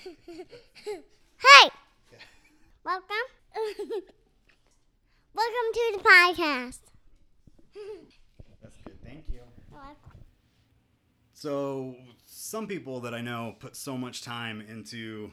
[0.06, 1.70] Hey!
[2.84, 3.06] Welcome.
[5.34, 6.78] Welcome to the podcast.
[8.62, 9.02] That's good.
[9.04, 9.40] Thank you.
[11.34, 15.30] So, some people that I know put so much time into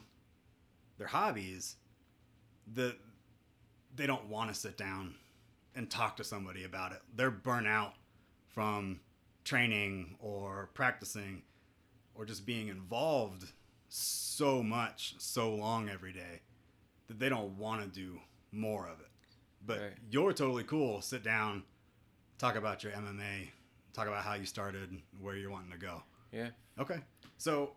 [0.97, 1.75] their hobbies
[2.73, 2.97] that
[3.95, 5.15] they don't want to sit down
[5.75, 7.01] and talk to somebody about it.
[7.15, 7.93] They're burnt out
[8.47, 8.99] from
[9.43, 11.43] training or practicing
[12.15, 13.45] or just being involved
[13.89, 16.41] so much, so long every day
[17.07, 18.19] that they don't want to do
[18.51, 19.07] more of it.
[19.65, 19.93] But Right.
[20.09, 21.01] you're totally cool.
[21.01, 21.63] Sit down,
[22.37, 23.51] talk about your MMA,
[23.93, 26.03] talk about how you started, where you're wanting to go.
[26.31, 26.49] Yeah.
[26.79, 26.99] Okay.
[27.37, 27.75] So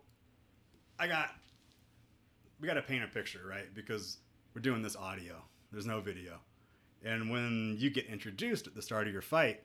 [0.99, 1.31] I got
[2.59, 3.73] we got to paint a picture, right?
[3.73, 4.17] Because
[4.53, 5.43] we're doing this audio.
[5.71, 6.39] There's no video.
[7.03, 9.63] And when you get introduced at the start of your fight,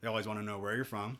[0.00, 1.18] they always want to know where you're from.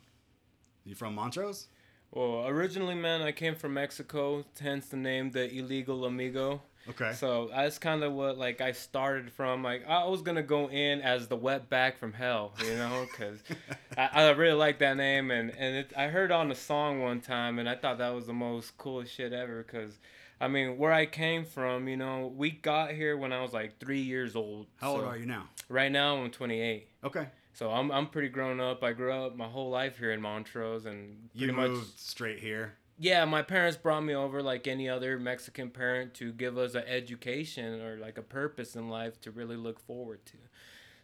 [0.84, 1.66] You from Montrose?
[2.10, 6.62] Well, originally, man, I came from Mexico, hence the name the Illegal Amigo.
[6.88, 7.12] Okay.
[7.12, 9.62] So that's kind of what like I started from.
[9.62, 13.42] Like I was gonna go in as the wet back from hell, you know, because
[13.98, 17.20] I, I really like that name, and and it, I heard on a song one
[17.20, 19.62] time, and I thought that was the most coolest shit ever.
[19.62, 19.98] Because
[20.40, 23.78] I mean, where I came from, you know, we got here when I was like
[23.78, 24.66] three years old.
[24.76, 25.48] How old are you now?
[25.68, 26.88] Right now, I'm 28.
[27.04, 27.26] Okay.
[27.58, 28.84] So I'm I'm pretty grown up.
[28.84, 32.38] I grew up my whole life here in Montrose, and You pretty moved much straight
[32.38, 32.74] here.
[33.00, 36.84] yeah, my parents brought me over like any other Mexican parent to give us an
[36.86, 40.36] education or like a purpose in life to really look forward to.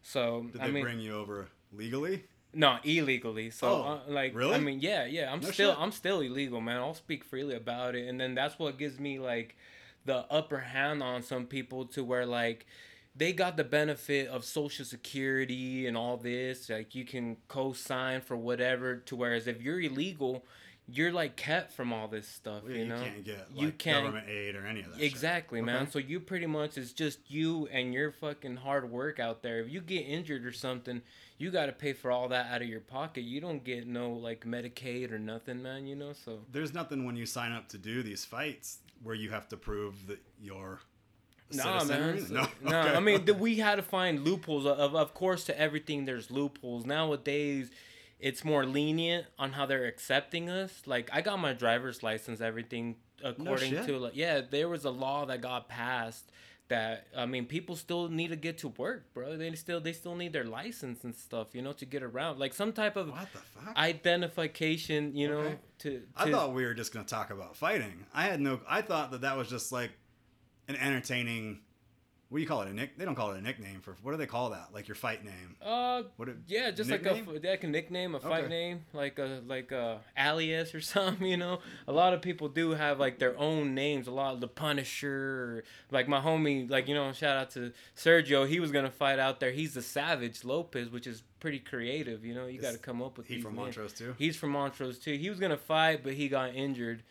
[0.03, 2.23] So Did I they mean, bring you over legally?
[2.53, 3.51] no, illegally.
[3.51, 4.55] So Oh, uh, like, really?
[4.55, 5.81] I mean, yeah, yeah, I'm No still shit.
[5.81, 6.77] I'm still illegal, man.
[6.77, 9.57] I'll speak freely about it, and then that's what gives me like
[10.05, 12.65] the upper hand on some people to where like
[13.17, 18.37] they got the benefit of social security and all this like you can co-sign for
[18.37, 20.45] whatever to whereas if you're illegal
[20.87, 24.05] you're like kept from all this stuff yeah, you you, can't get like You can't-
[24.05, 24.97] government aid or any of that.
[24.97, 25.05] shit.
[25.07, 25.83] Exactly, man.
[25.85, 25.91] Okay.
[25.93, 29.61] So you pretty much it's just you and your fucking hard work out there.
[29.61, 31.01] If you get injured or something,
[31.39, 33.23] you got to pay for all that out of your pocket.
[33.23, 35.87] You don't get no like Medicaid or nothing, man.
[35.87, 39.31] You know, so There's nothing when you sign up to do these fights where you
[39.31, 40.81] have to prove that you're
[41.53, 42.51] nah, citizen or man.
[42.63, 42.71] No.
[42.71, 42.97] nah, Okay.
[42.97, 44.67] I mean, th- we had to find loopholes.
[44.67, 47.71] Of of course, to everything there's loopholes nowadays.
[48.21, 50.83] It's more lenient on how they're accepting us.
[50.87, 53.87] Like I got my driver's license, everything according shit.
[53.87, 56.31] to like yeah, there was a law that got passed
[56.69, 59.37] that I mean people still need to get to work, bro.
[59.37, 62.39] They still they still need their license and stuff, you know, to get around.
[62.39, 63.77] Like some type of what the fuck?
[63.77, 68.07] identification, you know, to, to I thought we were just gonna talk about fighting.
[68.15, 68.61] I had no.
[68.69, 69.91] I thought that that was just like
[70.69, 71.61] an entertaining.
[72.31, 72.69] What do you call it?
[72.69, 72.99] A nick?
[72.99, 73.95] They don't call it a nickname for.
[74.03, 74.71] What do they call that?
[74.73, 75.55] Like your fight name?
[75.63, 76.29] uh What?
[76.31, 77.27] It, Yeah, just nickname?
[77.27, 78.49] like a like a nickname, a fight Okay.
[78.49, 81.29] name, like a like a alias or something.
[81.29, 84.09] You know, a lot of people do have like their own names.
[84.09, 87.73] A lot of the Punisher, or, like my homie, like you know, shout out to
[87.97, 88.49] Sergio.
[88.49, 89.53] He was gonna fight out there.
[89.53, 92.25] He's the Savage Lopez, which is pretty creative.
[92.25, 93.29] You know, you got to come up with.
[93.29, 93.55] He from.
[93.55, 94.15] Montrose too.
[94.19, 95.17] He's from Montrose too.
[95.17, 97.05] He was gonna fight, but he got injured,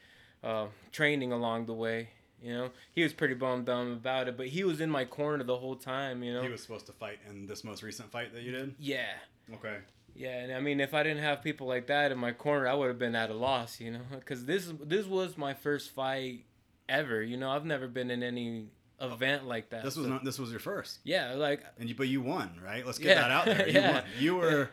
[0.43, 2.09] uh, training along the way.
[2.43, 5.43] You know, he was pretty bummed out about it, but he was in my corner
[5.43, 6.21] the whole time.
[6.23, 8.75] You know, He was supposed to fight in this most recent fight that you did.
[8.79, 9.13] yeah.
[9.53, 9.77] Okay.
[10.15, 12.73] Yeah, and I mean, if I didn't have people like that in my corner, I
[12.75, 16.45] would have been at a loss, you know, because this this was my first fight
[16.87, 17.23] ever.
[17.23, 18.67] You know, I've never been in any
[19.01, 19.83] event like that.
[19.83, 20.23] This was so- not.
[20.23, 22.85] This was your first, Yeah, like and you, but you won, right?
[22.85, 23.21] Let's get Yeah.
[23.21, 23.67] that out there.
[23.67, 23.91] You Yeah.
[23.93, 24.03] won.
[24.19, 24.69] You were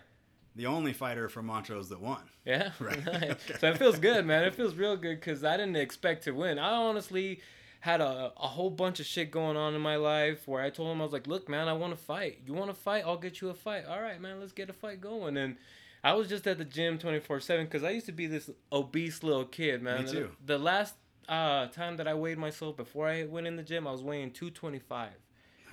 [0.56, 2.22] the only fighter from Montrose that won.
[2.44, 2.72] yeah.
[2.78, 3.02] Right.
[3.06, 3.22] Nice.
[3.30, 3.54] Okay.
[3.58, 4.44] So it feels good, man.
[4.44, 6.58] It feels real good because I didn't expect to win.
[6.58, 7.40] I honestly
[7.80, 10.92] had a, a whole bunch of shit going on in my life where I told
[10.92, 12.40] him I was like, look, man, I want to fight.
[12.46, 13.04] You want to fight?
[13.06, 13.84] I'll get you a fight.
[13.86, 15.36] All right, man, let's get a fight going.
[15.38, 15.56] And
[16.04, 19.22] I was just at the gym 24 7 because I used to be this obese
[19.22, 20.04] little kid, man.
[20.04, 20.30] Me too.
[20.44, 20.94] The last
[21.28, 24.30] uh, time that I weighed myself before I went in the gym, I was weighing
[24.30, 25.08] 225,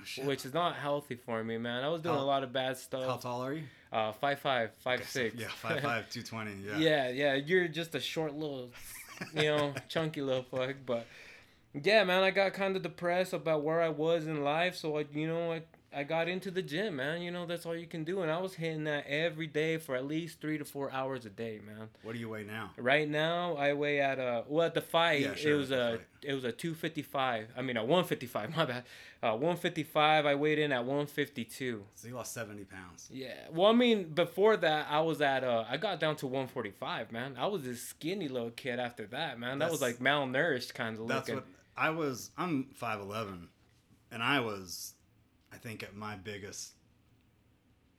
[0.04, 0.24] shit.
[0.24, 1.84] which is not healthy for me, man.
[1.84, 3.04] I was doing How- a lot of bad stuff.
[3.04, 3.64] How tall are you?
[3.92, 5.32] Uh, 5'5, 5'6.
[5.38, 6.52] Yeah, five five, two twenty.
[6.62, 6.76] Yeah.
[6.78, 8.70] Yeah, yeah, you're just a short little,
[9.34, 10.76] you know, chunky little fuck.
[10.84, 11.06] But
[11.84, 15.06] yeah, man, I got kind of depressed about where I was in life, so I,
[15.12, 17.22] you know, I I got into the gym, man.
[17.22, 19.96] You know, that's all you can do, and I was hitting that every day for
[19.96, 21.88] at least three to four hours a day, man.
[22.02, 22.72] What do you weigh now?
[22.76, 25.22] Right now, I weigh at a well at the fight.
[25.22, 27.48] Yeah, sure, it was a it was a two fifty five.
[27.56, 28.54] I mean a one fifty five.
[28.56, 28.84] My bad.
[29.22, 30.26] Uh, one fifty five.
[30.26, 31.84] I weighed in at one fifty two.
[31.94, 33.08] So you lost seventy pounds.
[33.10, 33.34] Yeah.
[33.50, 37.36] Well, I mean, before that, I was at uh, I got down to 145, man.
[37.38, 39.58] I was this skinny little kid after that, man.
[39.58, 41.36] That was like malnourished kind of looking.
[41.36, 41.44] what
[41.78, 42.30] I was.
[42.36, 43.48] I'm five eleven,
[44.10, 44.94] and I was,
[45.52, 46.72] I think at my biggest.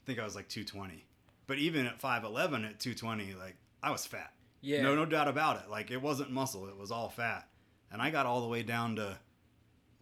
[0.03, 1.05] I think I was like two twenty,
[1.47, 4.33] but even at five eleven at two twenty, like I was fat.
[4.61, 4.81] yeah.
[4.81, 5.69] No, no doubt about it.
[5.69, 7.47] Like it wasn't muscle; it was all fat.
[7.91, 9.17] and I got all the way down to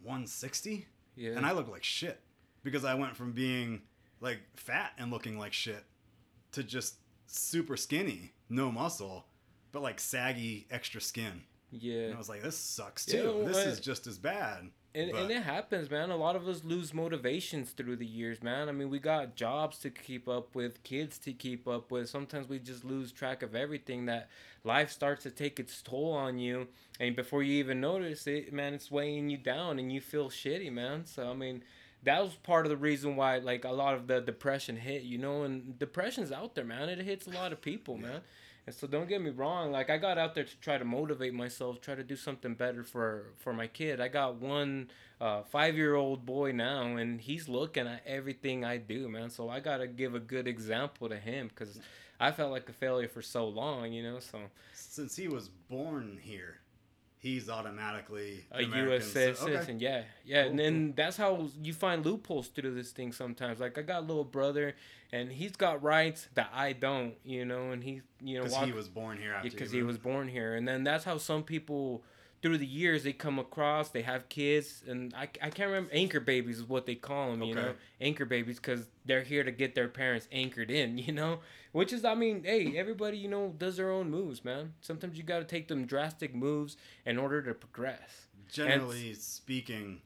[0.02, 0.86] 160,
[1.16, 1.32] Yeah.
[1.32, 2.20] and I looked like shit
[2.62, 3.82] because I went from being
[4.20, 5.84] like fat and looking like shit
[6.52, 6.96] to just
[7.26, 9.26] super skinny, no muscle,
[9.72, 11.42] but like saggy extra skin.
[11.70, 12.02] Yeah.
[12.04, 13.24] And I was like, this sucks too.
[13.38, 14.70] well, this I- is just as bad.
[14.94, 16.10] And, But- and it happens, man.
[16.10, 18.68] A lot of us lose motivations through the years, man.
[18.68, 22.08] I mean, we got jobs to keep up with, kids to keep up with.
[22.08, 24.06] Sometimes we just lose track of everything.
[24.06, 24.30] That
[24.64, 26.68] life starts to take its toll on you,
[26.98, 30.72] and before you even notice it, man, it's weighing you down, and you feel shitty,
[30.72, 31.04] man.
[31.04, 31.62] So I mean,
[32.02, 35.18] that was part of the reason why, like, a lot of the depression hit, you
[35.18, 35.42] know.
[35.42, 36.88] And depression's out there, man.
[36.88, 38.22] It hits a lot of people, man.
[38.68, 41.32] And so don't get me wrong, like I got out there to try to motivate
[41.32, 43.98] myself, try to do something better for for my kid.
[43.98, 44.90] I got one
[45.22, 49.30] uh, five year old boy now, and he's looking at everything I do, man.
[49.30, 51.80] So I gotta give a good example to him because
[52.20, 54.18] I felt like a failure for so long, you know.
[54.18, 54.38] So
[54.74, 56.58] Since he was born here,
[57.18, 59.12] he's automatically a American U.S.
[59.12, 63.12] ci- citizen, yeah, yeah, Cool, and then that's how you find loopholes through this thing
[63.12, 63.60] sometimes.
[63.60, 64.74] Like I got a little brother,
[65.12, 68.72] and he's got rights that I don't, you know, and he, you know, Because he
[68.72, 72.02] was born here because you he was born here and then that's how some people
[72.40, 76.20] through the years they come across they have kids and i, I can't remember anchor
[76.20, 77.74] babies is what they call them you know?
[78.00, 81.40] Anchor babies because they're here to get their parents anchored in you know?
[81.72, 84.74] Which is i mean hey everybody you know does their own moves man.
[84.80, 88.26] Sometimes you got to take them drastic moves in order to progress.
[88.50, 90.00] Generally speaking,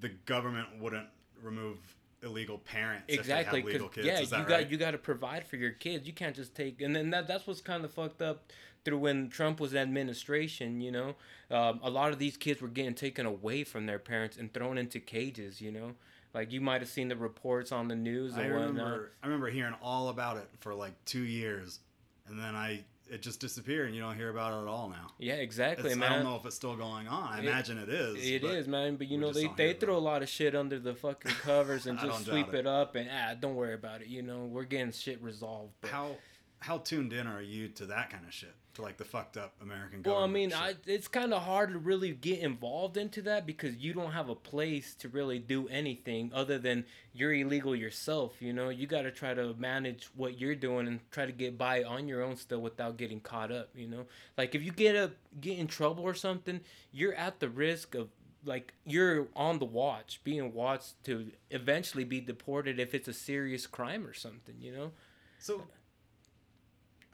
[0.00, 1.08] the government wouldn't
[1.42, 1.78] remove
[2.22, 4.06] illegal parents exactly if they have legal kids.
[4.06, 4.70] yeah you got right?
[4.70, 6.06] you got to provide for your kids.
[6.06, 8.50] You can't just take and then that, that's what's kind of fucked up
[8.88, 11.14] through when trump was in administration you know
[11.50, 14.78] um, a lot of these kids were getting taken away from their parents and thrown
[14.78, 15.92] into cages you know
[16.34, 19.48] like you might have seen the reports on the news I whatnot remember I remember
[19.50, 21.80] hearing all about it for like two years,
[22.28, 25.12] and then I it just disappeared, and you don't hear about it at all now.
[25.18, 27.32] yeah exactly It's- man I don't know if it's still going on.
[27.32, 28.16] I It- imagine it is.
[28.16, 28.96] It is, man.
[28.96, 31.98] But you know, they, they throw a lot of shit under the fucking covers and
[31.98, 32.60] just sweep it.
[32.60, 34.08] it up and ah, don't worry about it.
[34.08, 35.72] You know, we're getting shit resolved.
[35.80, 36.16] But- How
[36.60, 38.54] how tuned in are you to that kind of shit?
[38.78, 40.06] To like the fucked up American government.
[40.06, 40.52] Well, I mean.
[40.52, 44.28] I, it's kind of hard to really get involved into that because you don't have
[44.28, 48.36] a place to really do anything other than you're illegal yourself.
[48.38, 51.58] You know, you got to try to manage what you're doing and try to get
[51.58, 53.70] by on your own still without getting caught up.
[53.74, 55.10] You know, like if you get a
[55.40, 56.60] get in trouble or something,
[56.92, 58.10] you're at the risk of
[58.44, 63.66] like you're on the watch, being watched to eventually be deported if it's a serious
[63.66, 64.54] crime or something.
[64.60, 64.92] You know.
[65.40, 65.62] So, all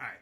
[0.01, 0.19] right,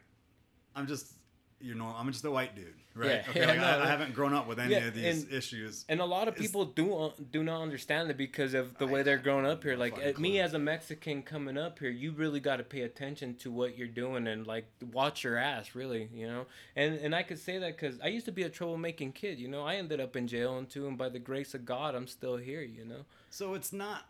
[0.76, 1.14] I'm just
[1.62, 3.08] you know I'm just a white dude, right?
[3.10, 5.32] Yeah, okay, like, I, no, I haven't grown up with any yeah, of these and-
[5.32, 5.84] issues.
[5.88, 8.90] And a lot of people do uh, do not understand it because of the I-
[8.90, 9.76] way they're growing up here.
[9.76, 10.40] Like uh, me clue.
[10.40, 13.86] as a Mexican coming up here, you really got to pay attention to what you're
[13.88, 16.46] doing and like watch your ass, really, you know.
[16.76, 19.48] And and I could say that because I used to be a troublemaking kid, you
[19.48, 19.64] know.
[19.64, 22.36] I ended up in jail and too, and by the grace of God, I'm still
[22.36, 23.04] here, you know.
[23.30, 24.06] So it's not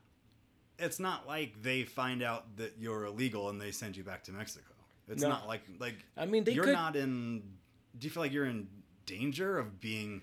[0.78, 4.32] it's not like they find out that you're illegal and they send you back to
[4.32, 4.71] Mexico.
[5.08, 5.28] It's No.
[5.28, 6.72] not like like I mean, they you're could.
[6.74, 7.42] not in.
[7.98, 8.68] Do you feel like you're in
[9.06, 10.22] danger of being?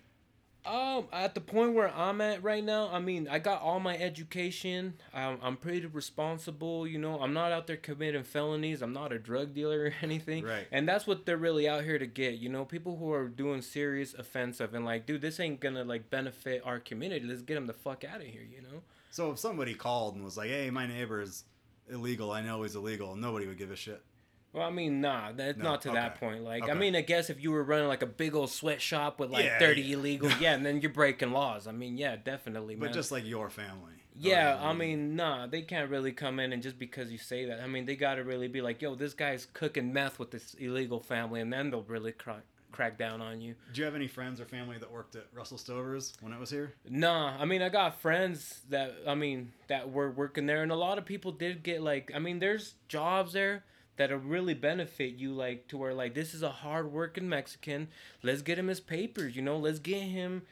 [0.66, 3.98] Um, at the point where I'm at right now, I mean, I got all my
[3.98, 4.96] education.
[5.14, 6.86] Um, I'm pretty responsible.
[6.86, 8.82] You know, I'm not out there committing felonies.
[8.82, 10.44] I'm not a drug dealer or anything.
[10.44, 10.68] Right.
[10.72, 12.36] And that's what they're really out here to get.
[12.36, 16.10] You know, people who are doing serious offensive and like, dude, this ain't gonna like
[16.10, 17.26] benefit our community.
[17.26, 18.44] Let's get them the fuck out of here.
[18.44, 18.82] You know.
[19.12, 21.46] So if somebody called and was like, "Hey, my neighbor's
[21.90, 22.32] illegal.
[22.32, 24.04] I know he's illegal," nobody would give a shit.
[24.52, 26.44] Well, I mean, nah, that's No, not to that point.
[26.44, 29.30] Like, I mean, I guess if you were running like a big old sweatshop with
[29.30, 29.96] like Yeah, 30 yeah.
[29.96, 31.68] illegal, yeah, and then you're breaking laws.
[31.68, 32.90] I mean, yeah, definitely, man.
[32.90, 33.94] But just like your family.
[34.16, 37.46] Yeah, Or, I mean, nah, they can't really come in and just because you say
[37.46, 37.62] that.
[37.62, 40.56] I mean, they got to really be like, yo, this guy's cooking meth with this
[40.56, 42.42] illegal family, and then they'll really crack,
[42.72, 43.56] crack down on you.
[43.72, 46.50] Do you have any friends or family that worked at Russell Stover's when it was
[46.50, 46.74] here?
[46.90, 50.76] Nah, I mean, I got friends that, I mean, that were working there, and a
[50.76, 53.64] lot of people did get like, I mean, there's jobs there
[54.00, 57.90] that'll really benefit you, like, to where, like, this is a hard working Mexican.
[58.24, 60.44] Let's get him his papers, you know, let's get him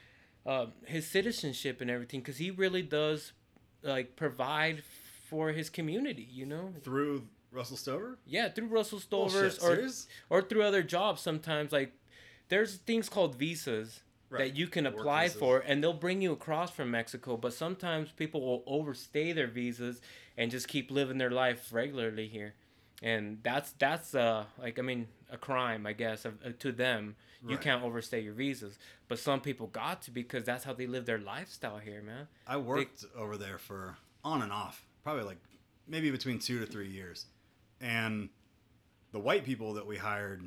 [0.46, 3.32] uh, his citizenship and everything, because he really does,
[3.84, 4.84] like, provide
[5.30, 6.74] for his community, you know?
[6.84, 7.24] Through
[7.54, 8.18] Russell Stover?
[8.26, 10.08] Yeah, through Russell Stover's or serious?
[10.30, 11.94] or through other jobs sometimes like
[12.50, 14.40] there's things called visas Right.
[14.40, 15.40] that you can Work apply visas.
[15.40, 20.02] for and they'll bring you across from Mexico but sometimes people will overstay their visas
[20.38, 22.54] and just keep living their life regularly here
[23.04, 27.16] and that's that's uh like I mean a crime I guess of, uh, to them
[27.44, 27.62] you Right.
[27.62, 31.20] can't overstay your visas but some people got to because that's how they live their
[31.20, 35.38] lifestyle here man I worked over there for on and off, probably like
[35.88, 37.28] maybe between two to three years.
[37.80, 38.30] And
[39.12, 40.44] the white people that we hired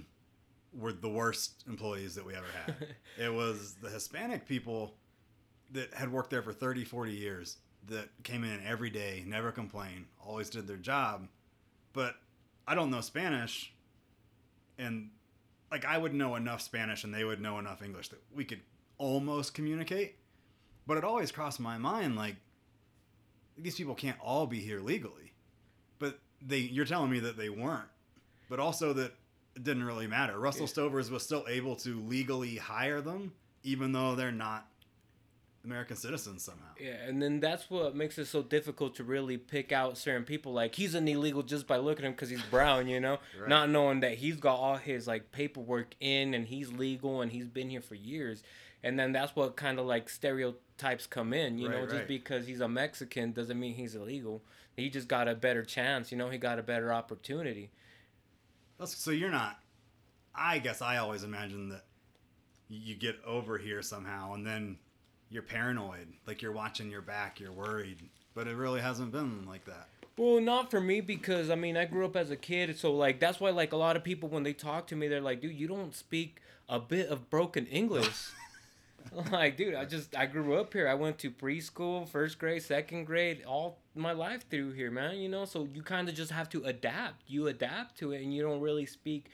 [0.73, 2.75] were the worst employees that we ever had.
[3.19, 4.95] it was the Hispanic people
[5.73, 7.57] that had worked there for 30, 40 years
[7.89, 11.27] that came in every day, never complained, always did their job.
[11.93, 12.17] But
[12.67, 13.73] I don't know Spanish,
[14.79, 15.11] and
[15.71, 18.61] like I would know enough Spanish and they would know enough English that we could
[18.99, 20.17] almost communicate.
[20.87, 22.37] But it always crossed my mind like
[23.57, 25.33] these people can't all be here legally.
[25.99, 27.89] But they you're telling me that they weren't.
[28.49, 29.15] But also that
[29.55, 30.39] it didn't really matter.
[30.39, 30.73] Russell Yeah.
[30.73, 34.67] Stovers was still able to legally hire them even though they're not
[35.65, 36.69] American citizens somehow.
[36.81, 40.53] Yeah, and then that's what makes it so difficult to really pick out certain people.
[40.53, 43.49] Like he's an illegal just by looking at him because he's brown, you know, Right.
[43.49, 47.47] not knowing that he's got all his like paperwork in and he's legal and he's
[47.47, 48.43] been here for years.
[48.83, 52.47] And then that's what kind of like stereotypes come in, you know, Right, just because
[52.47, 54.43] he's a Mexican doesn't mean he's illegal.
[54.77, 57.71] He just got a better chance, you know, he got a better opportunity.
[58.79, 59.59] That's, so you're not.
[60.35, 61.85] I guess I always imagine that
[62.69, 64.79] you get over here somehow, and then
[65.31, 67.99] you're paranoid, like you're watching your back, you're worried.
[68.35, 69.89] But it really hasn't been like that.
[70.17, 73.21] Well, not for me because I mean I grew up as a kid, so like
[73.21, 75.55] that's why like a lot of people when they talk to me, they're like, "Dude,
[75.55, 78.31] you don't speak a bit of broken English."
[79.33, 80.89] like, dude, I just I grew up here.
[80.89, 85.17] I went to preschool, first grade, second grade, all my life through here, man.
[85.19, 87.23] You know, so you kind of just have to adapt.
[87.27, 89.31] You adapt to it, and you don't really speak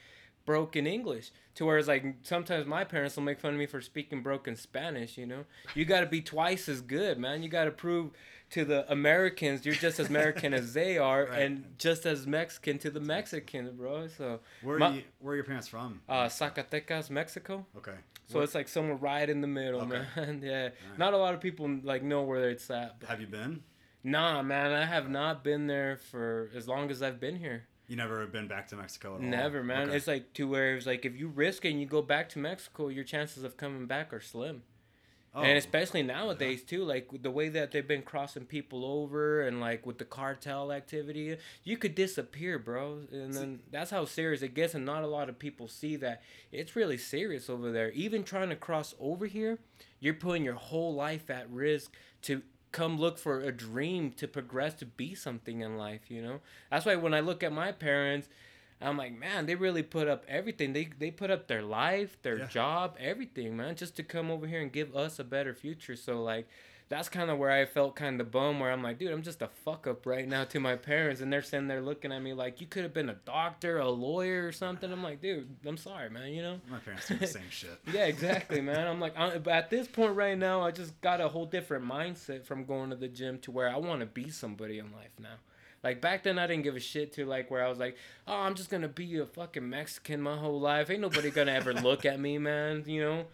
[0.46, 1.32] broken English.
[1.56, 4.56] To where it's like sometimes my parents will make fun of me for speaking broken
[4.56, 5.18] Spanish.
[5.18, 7.42] You know, you got to be twice as good, man.
[7.42, 8.12] You got to prove
[8.50, 11.42] to the Americans you're just as American as they are, Right.
[11.42, 14.06] and just as Mexican to the Mexicans, bro.
[14.08, 15.02] So Where are My- you?
[15.18, 16.00] Where are your parents from?
[16.08, 17.66] uh, Zacatecas, Mexico.
[17.76, 17.96] okay.
[18.28, 20.02] So it's like somewhere right in the middle, Okay.
[20.16, 20.40] man.
[20.44, 20.52] yeah,
[20.84, 20.98] Alright.
[20.98, 22.98] not a lot of people like know where it's at.
[23.00, 23.62] But Have you been?
[24.04, 27.66] nah, man, I have not been there for as long as I've been here.
[27.88, 29.26] You never have been back to Mexico at all.
[29.28, 29.88] Never, man.
[29.88, 29.96] Okay.
[29.96, 32.38] It's like to where it's like if you risk it and you go back to
[32.38, 34.62] Mexico, your chances of coming back are slim.
[35.36, 39.60] Oh, And especially nowadays too, like the way that they've been crossing people over and
[39.60, 43.00] like with the cartel activity, you could disappear, bro.
[43.12, 46.22] And then that's how serious it gets, and not a lot of people see that
[46.50, 47.90] it's really serious over there.
[47.90, 49.58] Even trying to cross over here,
[50.00, 52.40] you're putting your whole life at risk to
[52.76, 56.02] come look for a dream to progress to be something in life.
[56.08, 56.40] You know,
[56.70, 58.28] that's why when I look at my parents.
[58.78, 60.74] I'm like, man, they really put up everything.
[60.74, 62.46] They they put up their life, their Yeah.
[62.48, 65.96] job, everything, man, just to come over here and give us a better future.
[65.96, 66.46] So like,
[66.88, 68.60] that's kind of where I felt kind of bum.
[68.60, 71.32] Where I'm like, dude, I'm just a fuck up right now to my parents, and
[71.32, 74.46] they're sitting there looking at me like, you could have been a doctor, a lawyer,
[74.46, 74.92] or something.
[74.92, 76.32] I'm like, dude, I'm sorry, man.
[76.32, 76.60] You know.
[76.70, 77.78] my parents do the same shit.
[77.92, 78.86] Yeah, exactly, man.
[78.86, 81.84] I'm like, I, but at this point right now, I just got a whole different
[81.84, 85.12] mindset from going to the gym to where I want to be somebody in life
[85.18, 85.36] now.
[85.82, 88.34] Like back then, I didn't give a shit to like where I was like, oh,
[88.34, 90.90] I'm just gonna be a fucking Mexican my whole life.
[90.90, 92.82] Ain't nobody gonna ever look at me, man.
[92.86, 93.24] You know,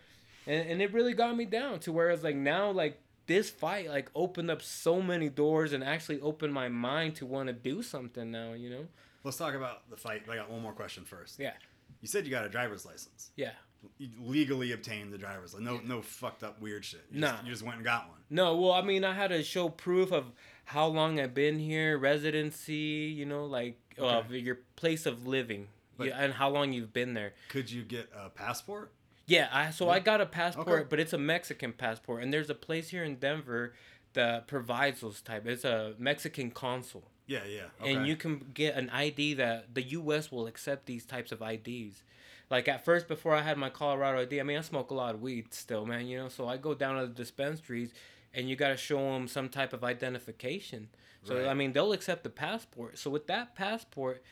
[0.46, 3.88] and and it really got me down to where it's like now like this fight
[3.88, 7.82] like opened up so many doors and actually opened my mind to want to do
[7.82, 8.52] something now.
[8.52, 8.86] You know.
[9.24, 10.22] Let's talk about the fight.
[10.30, 11.38] I got one more question first.
[11.38, 11.52] Yeah.
[12.00, 13.30] You said you got a driver's license.
[13.36, 13.52] Yeah.
[13.98, 15.68] You legally obtained the driver's license.
[15.86, 17.04] No, no fucked up weird shit.
[17.12, 17.32] You Nah.
[17.32, 18.18] Just, you just went and got one.
[18.30, 20.26] No, well, I mean, I had to show proof of
[20.64, 24.38] how long I've been here, residency, you know, like Okay.
[24.38, 27.34] your place of living, But- yeah, and how long you've been there.
[27.48, 28.92] Could you get a passport?
[29.26, 30.86] Yeah, I so I got a passport, Okay.
[30.88, 33.72] but it's a Mexican passport, and there's a place here in Denver
[34.14, 35.46] that provides those type.
[35.46, 37.62] It's a Mexican consul, Yeah, yeah.
[37.80, 37.94] Okay.
[37.94, 40.30] and you can get an ID that the U.S.
[40.30, 42.02] will accept these types of IDs.
[42.50, 45.14] Like at first, before I had my Colorado ID, I mean, I smoke a lot
[45.14, 46.06] of weed still, man.
[46.06, 47.94] You know, so I go down to the dispensaries,
[48.34, 50.88] and you got to show them some type of identification.
[51.24, 51.46] So Right.
[51.46, 52.98] I mean, they'll accept the passport.
[52.98, 54.22] So with that passport,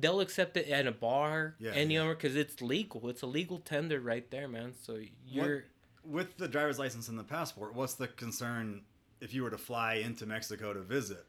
[0.00, 2.08] they'll accept it at a bar, Yeah, any yeah.
[2.08, 3.08] because it's legal.
[3.08, 4.72] It's a legal tender right there, man.
[4.82, 5.64] So you're.
[6.04, 8.82] with the driver's license and the passport, what's the concern
[9.20, 11.24] if you were to fly into Mexico to visit?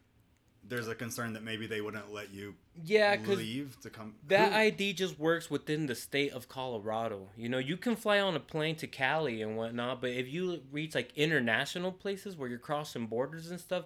[0.65, 2.55] There's a concern that maybe they wouldn't let you
[2.85, 4.15] Yeah, leave to come.
[4.29, 7.27] that Who- ID just works within the state of Colorado.
[7.35, 10.61] You know, you can fly on a plane to Cali and whatnot, but if you
[10.71, 13.83] reach like international places where you're crossing borders and stuff,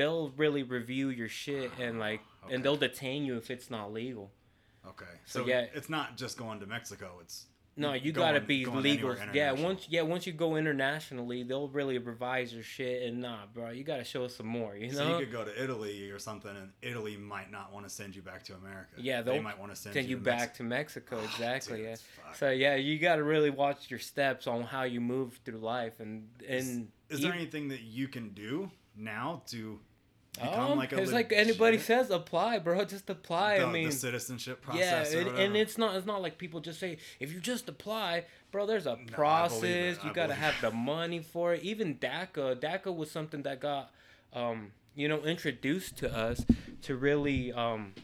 [0.00, 2.54] they'll really review your shit ah, and like, Okay.
[2.54, 4.30] and they'll detain you if it's not legal.
[4.86, 5.66] Okay, So, so, yeah.
[5.74, 7.18] it's not just going to Mexico.
[7.20, 9.14] It's No, you going- gotta be legal.
[9.34, 13.02] Yeah, once yeah, once you go internationally, they'll really revise your shit.
[13.06, 14.74] And nah, bro, you gotta show us some more.
[14.76, 14.94] You know.
[14.94, 18.16] So you could go to Italy or something, and Italy might not want to send
[18.16, 18.94] you back to America.
[18.96, 21.18] Yeah, they might want to send, send you to back to Mexico.
[21.20, 21.76] Oh, Exactly.
[21.78, 22.32] dude, yeah.
[22.34, 26.00] So yeah, you got to really watch your steps on how you move through life,
[26.00, 29.78] and Is, and is there ev- anything that you can do now to
[30.40, 32.84] become Um, like a it's like anybody says, apply, bro.
[32.84, 33.58] Just apply.
[33.58, 35.14] the, I mean, the citizenship yeah, process.
[35.14, 38.24] or and, and it's not it's not like people just say if you just apply,
[38.50, 38.66] bro.
[38.66, 39.98] There's a it, process.
[40.02, 41.62] I You gotta have the money for it.
[41.62, 43.90] Even DACA, DACA was something that got,
[44.32, 46.44] um, you know, introduced to us
[46.82, 47.94] to really, um,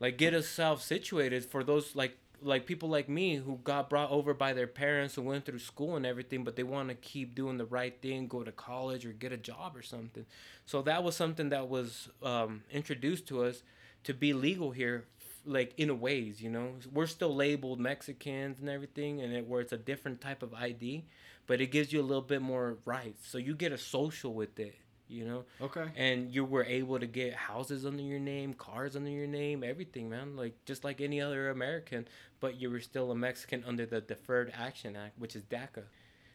[0.00, 4.10] like get us self situated for those like like people like me who got brought
[4.10, 7.34] over by their parents who went through school and everything, but they want to keep
[7.34, 10.26] doing the right thing, go to college or get a job or something.
[10.66, 13.62] So that was something that was um, introduced to us
[14.04, 15.06] to be legal here,
[15.46, 16.72] like in a ways, you know.
[16.92, 21.04] We're still labeled Mexicans and everything, and it, where it's a different type of ID,
[21.46, 23.26] but it gives you a little bit more rights.
[23.28, 24.74] So you get a social with it,
[25.08, 25.84] you know okay.
[25.96, 30.08] and you were able to get houses under your name, cars under your name, everything,
[30.08, 30.36] man.
[30.36, 32.08] Like just like any other American,
[32.40, 35.84] but you were still a Mexican under the Deferred Action Act, which is DACA.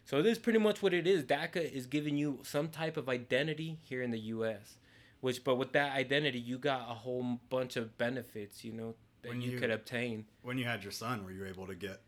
[0.06, 1.24] So this is pretty much what it is.
[1.24, 4.78] DACA is giving you some type of identity here in the U.S.
[5.22, 9.30] Which, but with that identity, you got a whole bunch of benefits, you know, that
[9.30, 10.26] When you, you- could obtain.
[10.42, 12.02] When you had your son, were you able to get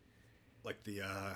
[0.64, 1.34] like the uh,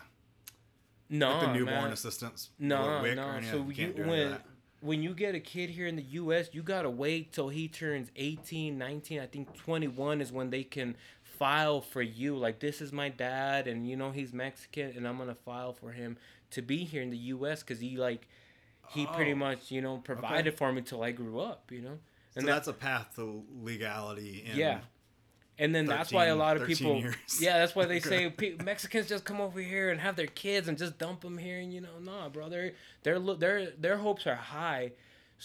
[1.11, 1.93] No, like the newborn man.
[1.93, 2.51] assistance?
[2.59, 3.51] No, or WIC or no.
[3.51, 4.41] So you, can't do any of when?
[4.81, 8.11] When you get a kid here in the U.S., you gotta wait till he turns
[8.17, 9.21] 18, 19.
[9.21, 12.37] I think 21 is when they can file for you.
[12.37, 15.93] Like this is my dad, and you know he's Mexican, and I'm gonna file for
[15.93, 16.17] him
[16.53, 17.63] to be here in the U.S.
[17.63, 18.29] because he like
[18.91, 21.71] he pretty Oh, much you know provided for me till I grew up.
[21.73, 21.99] You know,
[22.35, 24.45] So and that- that's a path to legality.
[24.51, 24.81] In, yeah.
[25.59, 27.17] And then that's why a lot of people, years.
[27.41, 28.33] yeah, that's why they say
[28.65, 31.73] Mexicans just come over here and have their kids and just dump them here, and
[31.73, 32.73] you know, nah, bro, their
[33.03, 34.93] their their their hopes are high,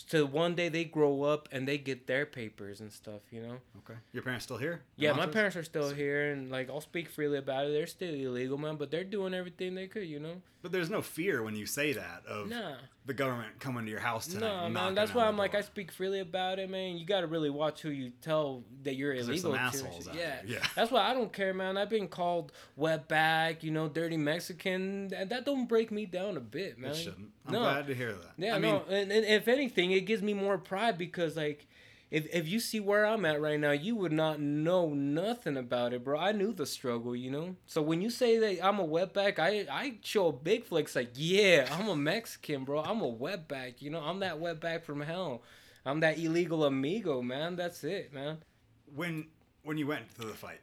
[0.09, 3.57] to one day they grow up and they get their papers and stuff, you know.
[3.79, 3.99] Okay.
[4.13, 4.81] Your parents still here?
[4.95, 7.73] Yeah, my parents are still here, and like I'll speak freely about it.
[7.73, 10.41] They're still illegal, man, but they're doing everything they could, you know.
[10.61, 12.75] But there's no fear when you say that of Nah.
[13.05, 14.63] The government coming to your house tonight.
[14.63, 14.93] No, man.
[14.93, 15.55] That's why I'm like.
[15.55, 16.97] I speak freely about it, man.
[16.97, 20.17] You got to really watch who you tell that you're illegal some to.
[20.17, 20.59] yeah, yeah.
[20.75, 21.77] That's why I don't care, man.
[21.77, 26.41] I've been called wetback, you know, dirty Mexican, and that don't break me down a
[26.41, 26.91] bit, man.
[26.91, 27.29] It shouldn't.
[27.47, 27.59] I'm No.
[27.61, 28.31] glad to hear that.
[28.37, 31.65] Yeah, I mean, no, and, and if anything, it gives me more pride because like.
[32.11, 35.93] If, if you see where I'm at right now, you would not know nothing about
[35.93, 36.19] it, bro.
[36.19, 37.55] I knew the struggle, you know.
[37.65, 41.11] So when you say that I'm a wetback, I I show a big flex like,
[41.15, 42.81] yeah, I'm a Mexican, bro.
[42.83, 44.01] I'm a wetback, you know.
[44.01, 45.43] I'm that wetback from hell.
[45.85, 47.55] I'm that illegal amigo, man.
[47.55, 48.43] That's it, man.
[48.85, 49.27] when
[49.63, 50.61] when you went to the fight,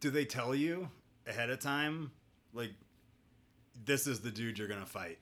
[0.00, 0.88] do they tell you
[1.26, 2.10] ahead of time,
[2.52, 2.72] like,
[3.84, 5.18] this is the dude you're gonna fight?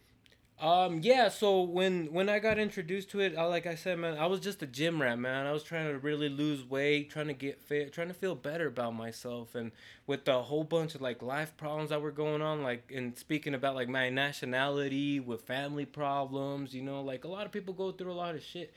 [0.60, 1.28] Um, yeah.
[1.28, 4.40] So when when I got introduced to it, I, like I said, man, I was
[4.40, 5.46] just a gym rat, man.
[5.46, 8.66] I was trying to really lose weight, trying to get fit, trying to feel better
[8.66, 9.70] about myself, and
[10.08, 13.54] with a whole bunch of like life problems that were going on, like and speaking
[13.54, 17.92] about like my nationality with family problems, you know, like a lot of people go
[17.92, 18.72] through a lot of shit.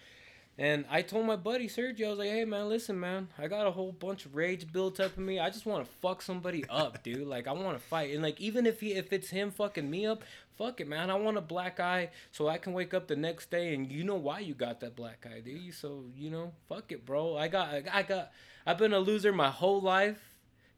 [0.57, 3.65] And I told my buddy Sergio, I was like, "Hey man, listen, man, I got
[3.65, 5.39] a whole bunch of rage built up in me.
[5.39, 7.27] I just want to fuck somebody up, dude.
[7.27, 8.13] Like I want to fight.
[8.13, 10.23] And like even if he, if it's him fucking me up,
[10.57, 11.09] fuck it, man.
[11.09, 14.03] I want a black eye so I can wake up the next day and you
[14.03, 15.71] know why you got that black eye, do you?
[15.71, 17.37] So you know, fuck it, bro.
[17.37, 18.31] I got, I got,
[18.65, 20.19] I've been a loser my whole life,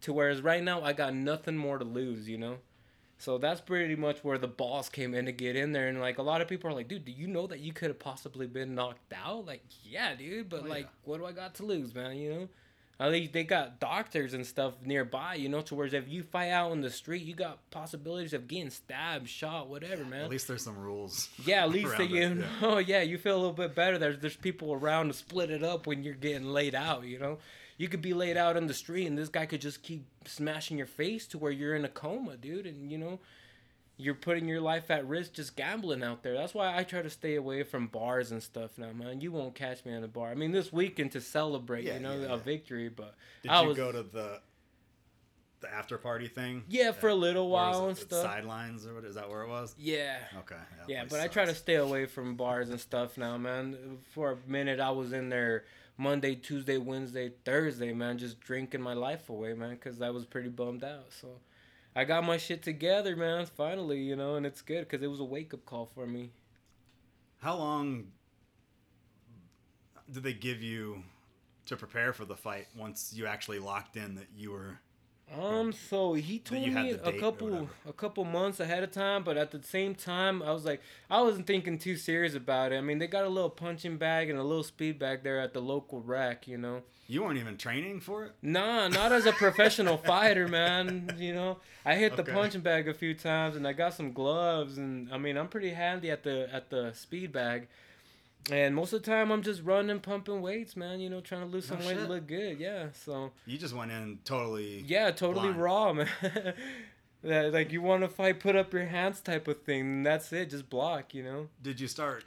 [0.02, 2.58] to whereas right now I got nothing more to lose, you know.
[3.20, 5.88] So that's pretty much where the balls came in to get in there.
[5.88, 7.88] And like a lot of people are like, dude, do you know that you could
[7.88, 9.46] have possibly been knocked out?
[9.46, 10.90] Like, yeah, dude, but Oh, like, yeah.
[11.06, 12.18] what do I got to lose, man?
[12.18, 12.50] You know?
[13.00, 16.52] At least they got doctors and stuff nearby, you know, to whereas if you fight
[16.52, 20.26] out in the street, you got possibilities of getting stabbed, shot, whatever, man.
[20.26, 21.30] At least there's some rules.
[21.44, 22.34] Yeah, at least that you yeah.
[22.34, 23.98] know, oh, yeah, you feel a little bit better.
[23.98, 27.04] There's there's people around to split it up when you're getting laid out.
[27.06, 27.40] You know,
[27.78, 30.78] you could be laid out in the street, and this guy could just keep smashing
[30.78, 32.68] your face to where you're in a coma, dude.
[32.68, 33.20] And you know,
[33.98, 36.34] you're putting your life at risk just gambling out there.
[36.34, 39.22] That's why I try to stay away from bars and stuff now, man.
[39.22, 40.30] You won't catch me in a bar.
[40.32, 42.36] I mean, this weekend to celebrate, Yeah, you know, yeah, a yeah.
[42.38, 44.42] victory, but Did I you was go to the
[45.60, 46.64] the after party thing?
[46.68, 48.24] yeah for a little while and stuff.
[48.24, 49.06] Sidelines or what?
[49.06, 49.74] Is that where it was?
[49.78, 50.18] Yeah.
[50.40, 50.56] Okay.
[50.88, 54.00] Yeah, but I try to stay away from bars and stuff now, man.
[54.14, 55.64] For a minute, I was in there
[55.98, 60.50] Monday, Tuesday, Wednesday, Thursday, man, just drinking my life away, man, because I was pretty
[60.50, 61.06] bummed out.
[61.22, 61.28] So
[61.96, 65.20] I got my shit together, man, finally, you know, and it's good because it was
[65.20, 66.32] a wake up call for me.
[67.38, 68.08] How long
[70.12, 71.04] did they give you
[71.68, 74.80] to prepare for the fight once you actually locked in that you were?
[75.40, 79.52] Um, so he told me a couple a couple months ahead of time, but at
[79.52, 82.78] the same time, I was like, I wasn't thinking too serious about it.
[82.78, 85.54] I mean, they got a little punching bag and a little speed bag there at
[85.54, 86.84] the local rack, you know.
[87.08, 88.32] You weren't even training for it.
[88.42, 91.16] Nah, not as a professional fighter, man.
[91.18, 94.78] You know, I hit the punching bag a few times, and I got some gloves,
[94.78, 97.68] and I mean, I'm pretty handy at the at the speed bag.
[98.52, 101.00] And most of the time, I'm just running, pumping weights, man.
[101.00, 102.10] You know, trying to lose No some weight, shit.
[102.10, 102.60] look good.
[102.60, 102.88] Yeah.
[102.94, 104.84] So You just went in totally.
[104.88, 105.62] yeah, totally blind.
[105.62, 106.08] raw, man.
[107.26, 109.80] That, like you want to fight, put up your hands type of thing.
[109.80, 110.50] And that's it.
[110.50, 111.14] Just block.
[111.14, 111.50] You know.
[111.62, 112.26] Did you start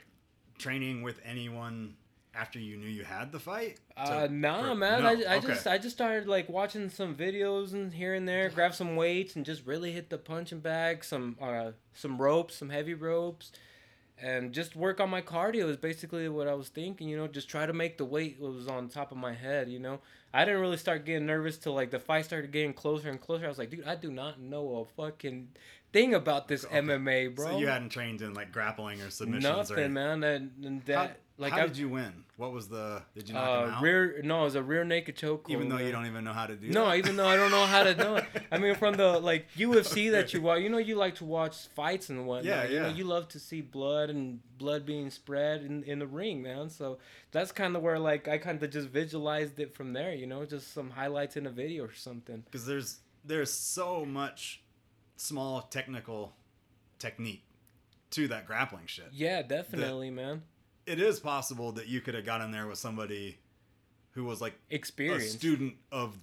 [0.57, 1.95] training with anyone
[2.33, 3.77] after you knew you had the fight?
[3.95, 5.03] Uh, nah, for- man.
[5.03, 5.47] no, I, I okay.
[5.49, 9.35] just I just started like watching some videos and here and there, grab some weights
[9.35, 13.51] and just really hit the punching bag, some uh some ropes, some heavy ropes,
[14.21, 17.07] and just work on my cardio is basically what I was thinking.
[17.07, 19.69] You know, just try to make the weight was on top of my head.
[19.69, 19.99] You know,
[20.33, 23.45] I didn't really start getting nervous till like the fight started getting closer and closer.
[23.45, 25.49] I was like, dude, I do not know a fucking
[25.93, 26.79] thing about this Okay.
[26.79, 27.45] MMA, bro.
[27.51, 29.93] So you hadn't trained in like grappling or submissions or Nothing, anything.
[29.93, 30.23] man.
[30.23, 32.23] And, and that like how I did you win?
[32.37, 33.01] What was the?
[33.15, 33.81] Did you knock him uh, out?
[33.83, 35.47] rear no, it was a rear naked choke.
[35.49, 36.97] even though you don't even know how to do No, that.
[36.97, 38.25] even though I don't know how to do it.
[38.51, 41.67] I mean, from the like UFC that you watch, you know, you like to watch
[41.75, 42.45] fights and whatnot.
[42.45, 42.93] Yeah, You know, yeah.
[42.93, 46.69] you love to see blood and blood being spread in, in the ring, man.
[46.69, 46.99] So
[47.31, 50.13] that's kind of where like I kind of just visualized it from there.
[50.13, 52.43] You know, just some highlights in a video or something.
[52.45, 54.61] because there's there's so much
[55.17, 56.35] small technical
[56.99, 57.43] technique
[58.11, 59.09] to that grappling shit.
[59.11, 60.43] Yeah, definitely, man.
[60.87, 63.37] It is possible that you could have gotten there with somebody
[64.11, 66.17] who was like experienced a student of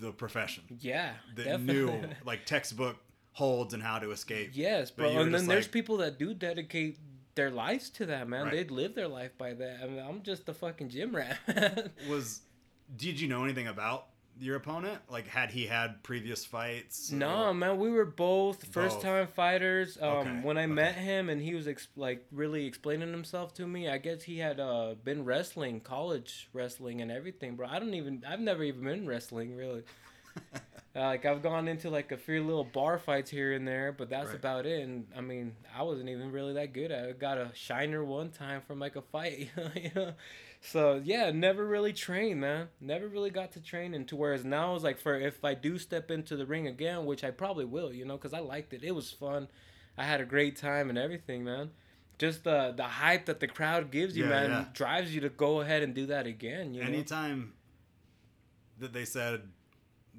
[0.00, 1.74] the profession Yeah, that definitely.
[1.74, 2.96] knew like textbook
[3.32, 4.50] holds and how to escape.
[4.54, 5.22] Yes, But bro.
[5.22, 6.98] And then just there's people that do dedicate
[7.34, 8.44] their lives to that, man.
[8.46, 8.52] Right.
[8.52, 9.78] They'd live their life by that.
[9.82, 11.38] I mean, I'm just a fucking gym rat.
[12.08, 12.40] Was
[12.96, 14.06] did you know anything about
[14.40, 15.00] your opponent?
[15.08, 17.10] Like had he had previous fights?
[17.12, 19.98] No, or- man, we were both first time fighters.
[20.00, 20.72] Um, Okay, when I okay.
[20.72, 24.38] met him and he was ex- like really explaining himself to me, I guess he
[24.38, 27.68] had uh, been wrestling, college wrestling, and everything, bro.
[27.68, 29.82] I don't even, I've never even been wrestling really.
[30.54, 30.58] uh,
[30.94, 34.28] like I've gone into like a few little bar fights here and there, but that's
[34.28, 34.36] Right.
[34.36, 34.82] about it.
[34.82, 38.60] And I mean, I wasn't even really that good I got a shiner one time
[38.66, 40.12] from like a fight, you know.
[40.60, 42.68] So yeah, never really trained, man.
[42.80, 46.10] Never really got to train into whereas now it's like for if I do step
[46.10, 48.82] into the ring again, which I probably will, you know, because I liked it.
[48.82, 49.48] It was fun.
[49.96, 51.70] I had a great time and everything, man.
[52.18, 54.64] Just the the hype that the crowd gives you, Yeah, man, yeah.
[54.72, 56.74] drives you to go ahead and do that again.
[56.74, 56.88] You know?
[56.88, 57.52] Anytime
[58.78, 59.42] that they said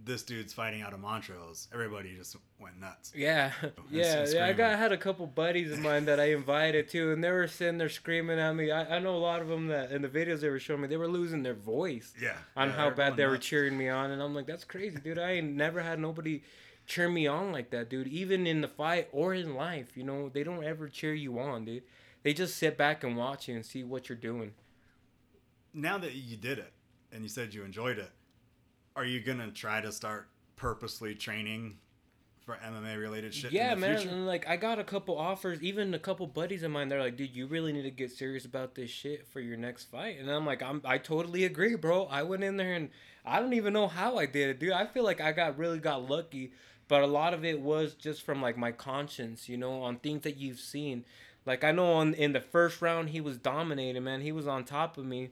[0.05, 3.12] this dude's fighting out of Montrose, everybody just went nuts.
[3.15, 3.51] Yeah,
[3.91, 4.45] yeah, yeah.
[4.45, 7.31] I got I had a couple buddies of mine that I invited to, and they
[7.31, 8.71] were sitting there screaming at me.
[8.71, 10.88] I, I know a lot of them that in the videos they were showing me,
[10.88, 12.38] they were losing their voice Yeah.
[12.55, 15.19] on yeah, how bad they were cheering me on, and I'm like, that's crazy, dude.
[15.19, 16.41] I ain't never had nobody
[16.85, 18.07] cheer me on like that, dude.
[18.07, 21.65] Even in the fight or in life, you know, they don't ever cheer you on,
[21.65, 21.83] dude.
[22.23, 24.53] They just sit back and watch you and see what you're doing.
[25.73, 26.73] Now that you did it
[27.12, 28.12] and you said you enjoyed it,
[28.95, 31.78] are you gonna try to start purposely training
[32.45, 33.52] for MMA related shit?
[33.52, 33.97] yeah, in the man.
[33.97, 34.13] future?
[34.13, 36.89] And like I got a couple offers, even a couple buddies of mine.
[36.89, 39.86] They're like, "Dude, you really need to get serious about this shit for your next
[39.86, 42.06] fight." And I'm like, "I'm I totally agree, bro.
[42.06, 42.89] I went in there and
[43.25, 44.71] I don't even know how I did it, dude.
[44.71, 46.52] I feel like I got really got lucky,
[46.88, 50.23] but a lot of it was just from like my conscience, you know, on things
[50.23, 51.06] that you've seen.
[51.45, 54.21] Like I know on in the first round he was dominating, man.
[54.21, 55.30] He was on top of me.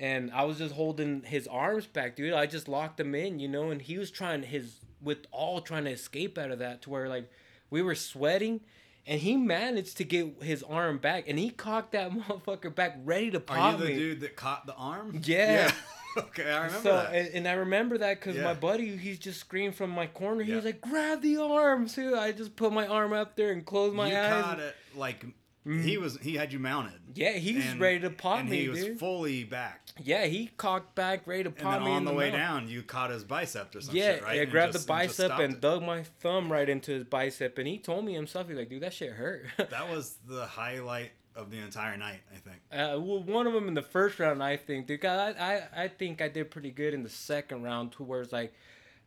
[0.00, 2.32] And I was just holding his arms back, dude.
[2.32, 5.84] I just locked him in, you know, and he was trying his with all trying
[5.84, 7.30] to escape out of that to where like
[7.70, 8.60] we were sweating
[9.06, 13.30] and he managed to get his arm back and he cocked that motherfucker back ready
[13.30, 13.98] to pop Are you the me.
[13.98, 15.20] dude that caught the arm?
[15.24, 15.70] Yeah.
[16.18, 17.14] okay, I remember so that.
[17.14, 18.44] and, and I remember that because Yeah.
[18.44, 20.42] my buddy he's just screamed from my corner.
[20.42, 20.56] He Yeah.
[20.56, 23.94] was like, "Grab the arm!" So I just put my arm up there and closed
[23.94, 24.36] my you eyes.
[24.36, 25.24] You caught it like
[25.70, 25.82] Mhm.
[25.84, 26.18] he was.
[26.20, 27.00] He had you mounted.
[27.14, 28.98] Yeah, he was and- ready to pop and me, he was dude.
[28.98, 29.80] fully back.
[30.02, 32.38] yeah, he cocked back, ready to And pop then me on the, the way mouth.
[32.38, 34.40] down, you caught his bicep or some yeah, shit, right?
[34.40, 37.66] I grabbed just- the bicep stopped and dug my thumb right into his bicep, and
[37.68, 41.50] he told me himself, he's like, "Dude, that shit hurt." That was the highlight of
[41.50, 42.56] the entire night, I think.
[42.72, 44.86] Uh, well, one of them in the first round, I think.
[44.88, 45.30] Dude, I,
[45.74, 48.52] I, I think I did pretty good in the second round, to where it's like,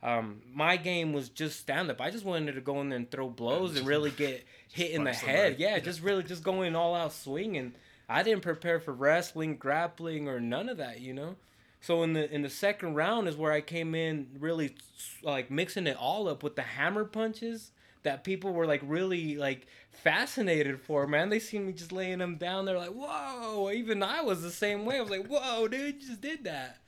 [0.04, 2.00] um, my game was just stand up.
[2.00, 5.02] I just wanted to go in there and throw blows and really get hit in
[5.02, 5.52] the head.
[5.52, 5.62] somebody.
[5.62, 7.72] Yeah, just really just going all out swinging.
[8.06, 11.00] I didn't prepare for wrestling, grappling, or none of that.
[11.00, 11.36] You know.
[11.80, 14.74] So in the in the second round is where I came in really
[15.22, 17.70] like mixing it all up with the hammer punches
[18.02, 21.06] that people were like really like fascinated for.
[21.06, 22.66] Man, they seen me just laying them down.
[22.66, 24.98] They're like, "Whoa!" Even I was the same way.
[24.98, 26.78] I was like, "Whoa, dude, you just did that."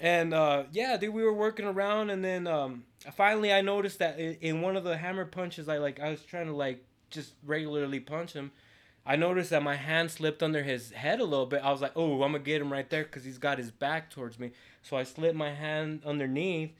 [0.00, 2.84] And uh, yeah, dude, we were working around, and then um,
[3.14, 6.46] finally I noticed that in, one of the hammer punches, I like I was trying
[6.46, 8.52] to like just regularly punch him.
[9.04, 11.64] I noticed that my hand slipped under his head a little bit.
[11.64, 14.10] I was like, "Oh, I'm gonna get him right there," because he's got his back
[14.10, 14.52] towards me.
[14.82, 16.70] So I slipped my hand underneath,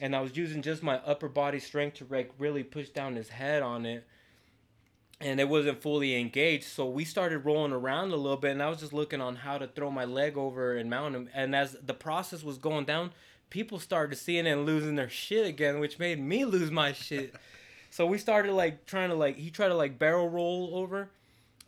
[0.00, 3.28] and I was using just my upper body strength to like really push down his
[3.28, 4.04] head on it.
[5.20, 6.64] And it wasn't fully engaged.
[6.64, 9.58] So we started rolling around a little bit, and I was just looking on how
[9.58, 11.28] to throw my leg over and mount him.
[11.34, 13.12] And as the process was going down,
[13.50, 17.34] people started seeing and losing their shit again, which made me lose my shit.
[17.90, 21.10] so we started like trying to like he tried to like barrel roll over,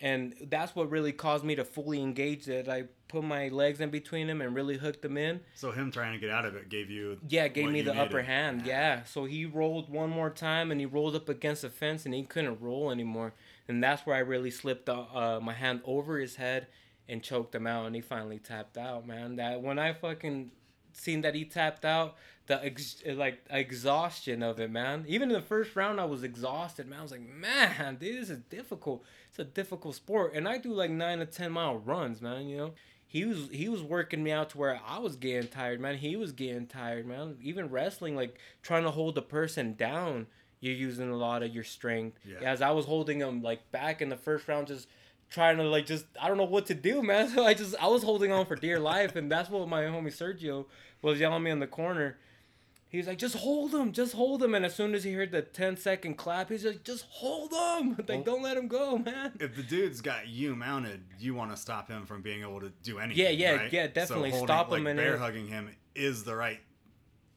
[0.00, 2.68] and that's what really caused me to fully engage it.
[2.68, 5.40] I put my legs in between him and really hooked him in.
[5.54, 8.14] So him trying to get out of it gave you Yeah, gave me the upper
[8.18, 8.26] needed.
[8.26, 8.62] hand.
[8.66, 9.04] Yeah.
[9.04, 12.24] So he rolled one more time and he rolled up against the fence and he
[12.24, 13.32] couldn't roll anymore.
[13.68, 16.66] And that's where I really slipped uh, my hand over his head
[17.08, 19.36] and choked him out and he finally tapped out, man.
[19.36, 20.50] That when I fucking
[20.92, 22.16] seen that he tapped out,
[22.48, 25.04] the ex- like exhaustion of it, man.
[25.08, 27.00] Even in the first round, I was exhausted, man.
[27.00, 29.04] I was like, man, dude, this is difficult.
[29.38, 32.48] It's a difficult sport, and I do like nine to ten mile runs, man.
[32.48, 32.70] You know,
[33.06, 35.98] he was he was working me out to where I was getting tired, man.
[35.98, 37.36] He was getting tired, man.
[37.42, 40.26] Even wrestling, like trying to hold the person down,
[40.60, 42.18] you're using a lot of your strength.
[42.24, 42.50] Yeah.
[42.50, 44.88] As I was holding him like back in the first round, just
[45.28, 47.28] trying to like just I don't know what to do, man.
[47.28, 50.06] So I just I was holding on for dear life, and that's what my homie
[50.06, 50.64] Sergio
[51.02, 52.16] was yelling me in the corner.
[52.96, 55.30] He was like, "Just hold him, just hold him." And as soon as he heard
[55.30, 58.96] the 10 second clap, he's like, "Just hold him, like Well- don't let him go,
[58.96, 62.58] man." If the dude's got you mounted, you want to stop him from being able
[62.60, 63.22] to do anything.
[63.22, 63.70] Yeah, yeah, right?
[63.72, 64.30] yeah, definitely.
[64.30, 66.60] So holding, Stop him like, and uh, bear it- hugging him is the right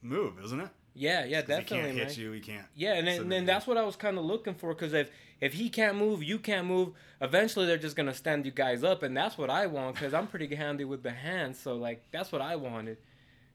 [0.01, 0.69] move, isn't it?
[0.93, 2.07] Yeah, yeah, definitely, He can't man.
[2.07, 2.31] hit you.
[2.31, 2.65] He can't.
[2.73, 5.11] Yeah, and then, and then that's what I was kind of looking for because if
[5.41, 6.93] if he can't move, you can't move.
[7.19, 10.27] Eventually, they're just gonna stand you guys up, and that's what I want because I'm
[10.27, 11.59] pretty handy with the hands.
[11.59, 12.97] So like that's what I wanted.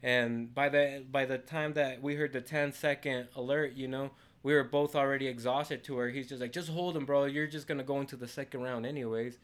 [0.05, 4.11] And by the by the time that we heard the 10 second alert, you know,
[4.43, 5.83] we were both already exhausted.
[5.85, 7.25] To where he's just like, just hold him, bro.
[7.25, 9.39] You're just gonna go into the second round anyways.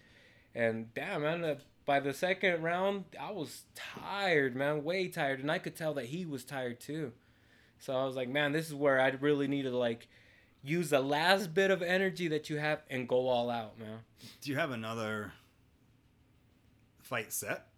[0.55, 1.55] And damn, man, uh,
[1.87, 6.07] by the second round, I was tired, man, way tired, and I could tell that
[6.07, 7.13] he was tired too.
[7.79, 10.09] So I was like, man, this is where I really need to like
[10.63, 14.01] use the last bit of energy that you have and go all out, man.
[14.43, 15.33] Do you have another
[16.99, 17.70] fight set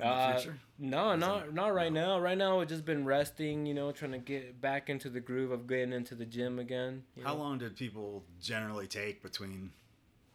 [0.00, 0.58] Uh, the future?
[0.78, 2.18] No, not not right no.
[2.18, 2.20] now.
[2.20, 5.52] Right now, I've just been resting, you know, trying to get back into the groove
[5.52, 7.04] of getting into the gym again.
[7.22, 7.40] How know.
[7.40, 9.70] long did people generally take between?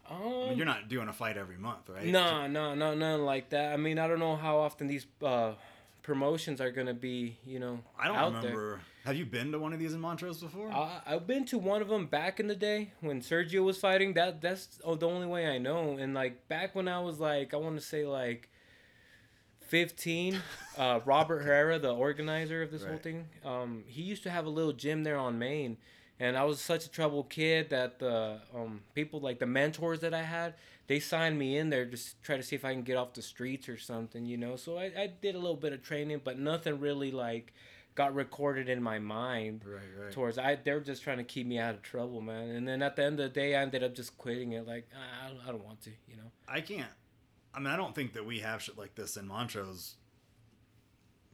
[0.08, 2.04] I Um, mean, you're not doing a fight every month, right?
[2.06, 3.72] No, no, no, nothing like that.
[3.72, 5.52] I mean, I don't know how often these uh,
[6.02, 8.42] promotions are gonna be, you know, I don't out there.
[8.42, 8.80] remember.
[9.04, 10.70] Have you been to one of these in Montrose before?
[10.70, 14.14] I, I've been to one of them back in the day when Sergio was fighting.
[14.14, 15.96] That that's oh, the only way I know.
[15.98, 18.50] And like back when I was like, I want to say like
[19.70, 20.40] fifteen.
[20.76, 24.50] Uh, Robert Herrera, the organizer of this whole thing, um, he used to have a
[24.50, 25.76] little gym there on Main.
[26.18, 30.12] And I was such a troubled kid that the um, people like the mentors that
[30.12, 30.54] I had,
[30.86, 33.14] they signed me in there just to try to see if I can get off
[33.14, 34.56] the streets or something, you know.
[34.56, 37.54] So I, I did a little bit of training, but nothing really like
[37.94, 40.12] got recorded in my mind right, right.
[40.12, 42.50] towards I they were just trying to keep me out of trouble, man.
[42.50, 44.66] And then at the end of the day, I ended up just quitting it.
[44.66, 46.30] Like "Ah, I I don't want to, you know.
[46.46, 46.90] I can't.
[47.54, 49.96] I mean, I don't think that we have shit like this in Montrose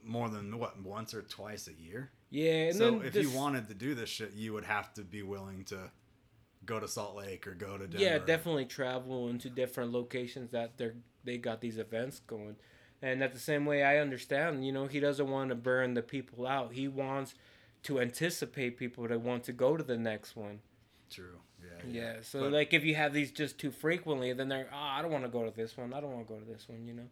[0.02, 2.10] more than what once or twice a year.
[2.30, 5.02] Yeah, and so if this, you wanted to do this shit, you would have to
[5.02, 5.90] be willing to
[6.64, 8.04] go to Salt Lake or go to Denver.
[8.04, 12.56] yeah, definitely travel into different locations that they're they got these events going.
[13.02, 14.64] And at the same way, I understand.
[14.64, 16.72] You know, he doesn't want to burn the people out.
[16.72, 17.34] He wants
[17.82, 20.60] to anticipate people that want to go to the next one.
[21.10, 21.40] True.
[21.88, 22.02] Yeah.
[22.16, 22.22] Yeah.
[22.22, 25.10] So But- like if you have these just too frequently, then they're oh, I don't
[25.12, 25.92] want to go to this one.
[25.92, 26.86] I don't want to go to this one.
[26.86, 27.08] You know.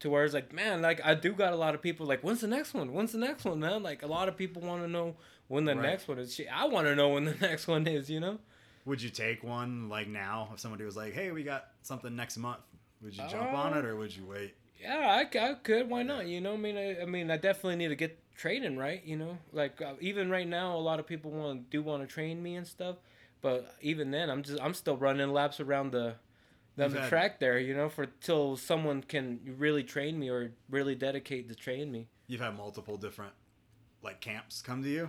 [0.00, 2.40] To where it's like, man, like I do got a lot of people like, when's
[2.40, 2.92] the next one?
[2.92, 3.82] When's the next one, man?
[3.84, 5.14] Like a lot of people want to know
[5.46, 5.82] when the Right.
[5.90, 6.34] next one is.
[6.34, 8.10] Shit, I want to know when the next one is.
[8.10, 8.38] You know.
[8.84, 12.36] Would you take one like now if somebody was like, "Hey, we got something next
[12.36, 12.58] month"?
[13.02, 14.54] Would you jump on Uh, it or would you wait?
[14.80, 15.88] Yeah, I could.
[15.88, 16.26] Why not?
[16.26, 19.04] You know, I mean, I, I mean, I definitely need to get training right.
[19.04, 22.12] You know, like uh, even right now, a lot of people want do want to
[22.12, 22.96] train me and stuff.
[23.42, 26.14] But even then, I'm just I'm still running laps around the
[26.76, 27.58] the, track there.
[27.58, 32.08] You know, for till someone can really train me or really dedicate to train me.
[32.28, 33.32] You've had multiple different
[34.02, 35.08] like camps come to you.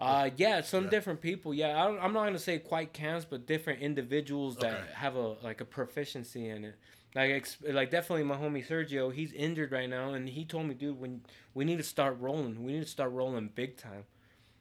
[0.00, 0.90] Uh, yeah, some Yeah.
[0.90, 1.52] different people.
[1.54, 4.92] Yeah, I don't, I'm not gonna say quite camps, but different individuals that Okay.
[4.94, 6.76] have a like a proficiency in it.
[7.14, 9.12] Like, ex- like definitely my homie Sergio.
[9.12, 11.20] He's injured right now, and he told me, dude, when
[11.52, 14.04] we need to start rolling, we need to start rolling big time.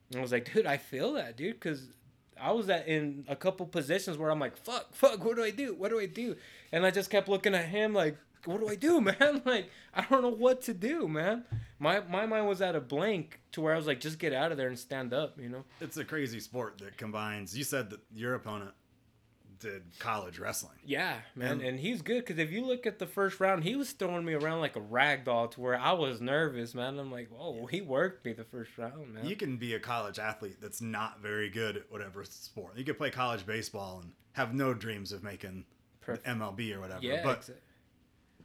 [0.09, 1.93] And I was like, dude, I feel that, dude, because
[2.41, 5.51] I was at in a couple positions where I'm like, fuck, fuck, what do I
[5.51, 5.75] do?
[5.75, 6.35] What do I do?
[6.71, 9.41] And I just kept looking at him like, what do I do, man?
[9.45, 11.43] Like, I don't know what to do, man.
[11.79, 14.51] My my mind was at a blank to where I was like, just get out
[14.51, 15.63] of there and stand up, you know?
[15.79, 17.57] It's a crazy sport that combines.
[17.57, 18.71] You said that your opponent
[19.61, 20.77] did college wrestling.
[20.83, 23.75] Yeah, man, And- and, he's good because if you look at the first round, he
[23.75, 26.99] was throwing me around like a rag doll to where I was nervous, man.
[26.99, 29.25] I'm like, whoa, he worked me the first round, man.
[29.25, 32.77] You can be a college athlete that's not very good at whatever sport.
[32.77, 35.65] You could play college baseball and have no dreams of making
[36.01, 36.25] Perfect.
[36.27, 37.01] MLB or whatever.
[37.05, 37.53] yeah, but exa-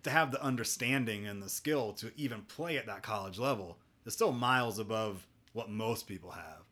[0.03, 4.13] to have the understanding and the skill to even play at that college level is
[4.13, 6.63] still miles above what most people have.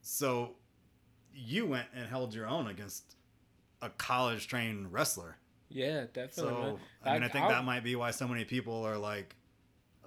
[0.00, 0.56] So
[1.34, 3.16] you went and held your own against
[3.82, 5.36] a college trained wrestler.
[5.68, 6.32] yeah, definitely.
[6.52, 9.34] So I mean, I think I'll- that might be why so many people are like,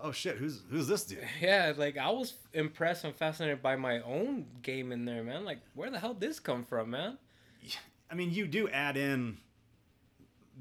[0.01, 3.99] "Oh shit, who's who's this dude?" Yeah, like I was impressed and fascinated by my
[4.01, 5.43] own game in there, man.
[5.45, 7.17] Like, where the hell did this come from, man?
[8.09, 9.37] I mean, you do add in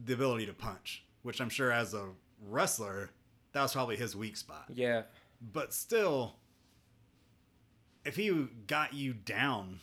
[0.05, 2.09] the ability to punch, which I'm sure as a
[2.48, 3.11] wrestler,
[3.53, 4.64] that was probably his weak spot.
[4.74, 5.03] Yeah,
[5.53, 6.37] But still,
[8.05, 9.81] if he got you down,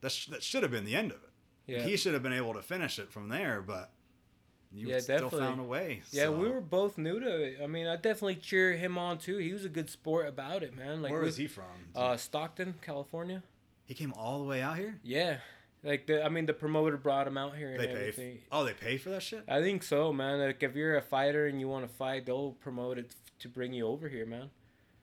[0.00, 1.23] that, sh- that should have been the end of it.
[1.66, 3.90] Yeah, He should have been able to finish it from there, but
[4.72, 5.40] you Yeah, still definitely.
[5.40, 6.02] found a way.
[6.10, 6.24] yeah.
[6.24, 7.58] so- We were both new to it.
[7.62, 9.38] I mean, I definitely cheer him on too.
[9.38, 11.00] He was a good sport about it, man.
[11.02, 11.64] Like, Where is he from?
[11.94, 13.42] Uh, Stockton, California.
[13.86, 14.98] he came all the way out here.
[15.02, 15.38] Yeah,
[15.82, 17.92] like the I mean, the promoter brought him out here and They pay.
[17.92, 18.38] everything.
[18.50, 19.44] oh, they pay for that shit.
[19.46, 20.40] I think so, man.
[20.40, 23.72] Like, if you're a fighter and you want to fight, they'll promote it to bring
[23.74, 24.50] you over here, man.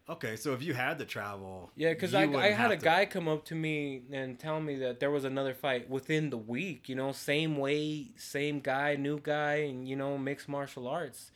[0.10, 3.06] Okay, so if you had to travel, Yeah, because I, I had a to- guy
[3.06, 6.90] come up to me and tell me that there was another fight within the week,
[6.90, 11.32] you know, same weight, same guy, new guy, and, you know, mixed martial arts.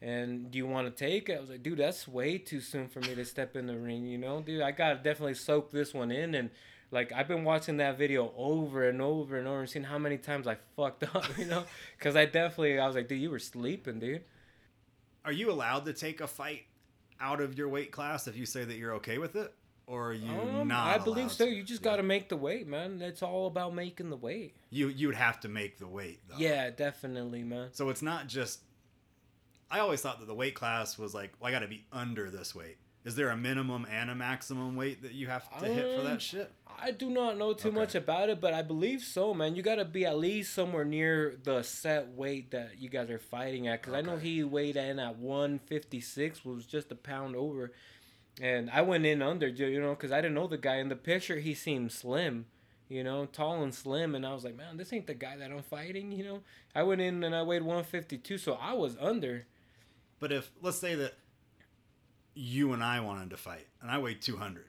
[0.00, 1.38] And do you want to take it?
[1.38, 4.06] I was like, dude, that's way too soon for me to step in the ring,
[4.06, 4.42] you know?
[4.42, 6.34] Dude, I got to definitely soak this one in.
[6.34, 6.50] And,
[6.90, 10.18] like, I've been watching that video over and over and over and seeing how many
[10.18, 11.64] times I fucked up, you know?
[11.98, 14.22] Because I definitely, I was like, dude, you were sleeping, dude.
[15.24, 16.64] Are you allowed to take a fight
[17.20, 19.54] out of your weight class if you say that you're okay with it,
[19.86, 20.88] or are you Um, not?
[20.88, 21.44] I believe so.
[21.46, 21.50] to?
[21.50, 21.90] You just Yeah.
[21.92, 23.00] got to make the weight, man.
[23.02, 24.54] It's all about making the weight.
[24.70, 26.36] You you would have to make the weight though.
[26.38, 27.70] Yeah, definitely, man.
[27.72, 28.60] So it's not just.
[29.70, 32.30] I always thought that the weight class was like, well, I got to be under
[32.30, 32.76] this weight.
[33.04, 36.04] Is there a minimum and a maximum weight that you have to hit for Um,
[36.04, 36.50] that shit?
[36.78, 37.76] I do not know too Okay.
[37.76, 39.54] much about it, but I believe so, man.
[39.54, 43.18] You got to be at least somewhere near the set weight that you guys are
[43.18, 43.82] fighting at.
[43.82, 47.72] Because I know he weighed in at 156, was just a pound over.
[48.40, 50.76] And I went in under, you know, because I didn't know the guy.
[50.76, 52.46] In the picture, he seemed slim,
[52.88, 54.14] you know, tall and slim.
[54.14, 56.40] And I was like, man, this ain't the guy that I'm fighting, you know.
[56.74, 59.46] I went in and I weighed 152, so I was under.
[60.18, 61.14] But if let's say that
[62.34, 64.66] you and I wanted to fight, and I weigh 200,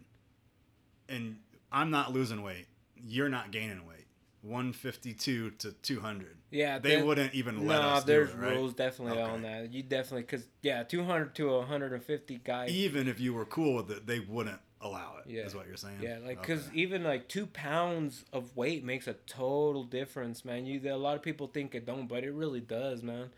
[1.10, 1.38] and
[1.72, 4.06] I'm not losing weight, you're not gaining weight,
[4.42, 6.38] 152 to 200.
[6.52, 8.56] Yeah, They that- wouldn't even let No, us do there's it, right?
[8.56, 9.32] rules definitely Okay.
[9.32, 9.74] on that.
[9.74, 12.70] You definitely because yeah, 200 to 150 guys.
[12.72, 15.30] Even if you were cool with it, they wouldn't allow it.
[15.30, 15.44] Yeah.
[15.46, 15.98] Is what you're saying?
[16.02, 16.78] Yeah, like because Okay.
[16.78, 20.66] even like two pounds of weight makes a total difference, man.
[20.66, 23.32] You a lot of people think it don't, but it really does, man.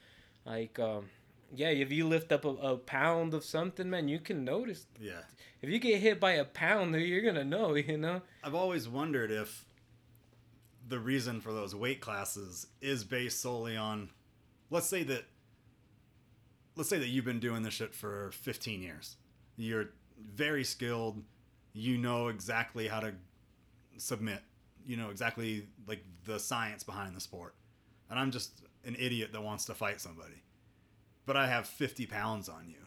[0.46, 1.10] Like, um,
[1.56, 4.86] yeah, if you lift up a, a pound of something, man, you can notice.
[5.00, 5.22] yeah,
[5.62, 8.22] If you get hit by a pound, you're gonna know, you know.
[8.44, 9.66] I've always wondered if
[10.88, 14.10] the reason for those weight classes is based solely on,
[14.70, 15.26] let's say that,
[16.76, 19.18] let's say that you've been doing this shit for 15 years.
[19.58, 19.90] You're
[20.34, 21.24] very skilled.
[21.74, 23.14] You know exactly how to
[23.98, 24.40] submit.
[24.86, 27.56] You know exactly like the science behind the sport.
[28.10, 30.42] And I'm just an idiot that wants to fight somebody.
[31.28, 32.86] But I have 50 pounds on you.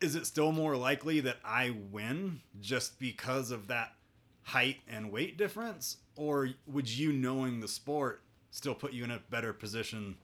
[0.00, 3.94] Is it still more likely that I win just because of that
[4.42, 5.96] height and weight difference?
[6.14, 10.16] Or would you knowing the sport still put you in a better position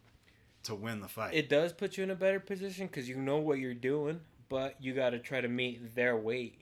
[0.64, 1.32] to win the fight?
[1.34, 4.74] It does put you in a better position because you know what you're doing, but
[4.80, 6.58] you got to try to meet their weight.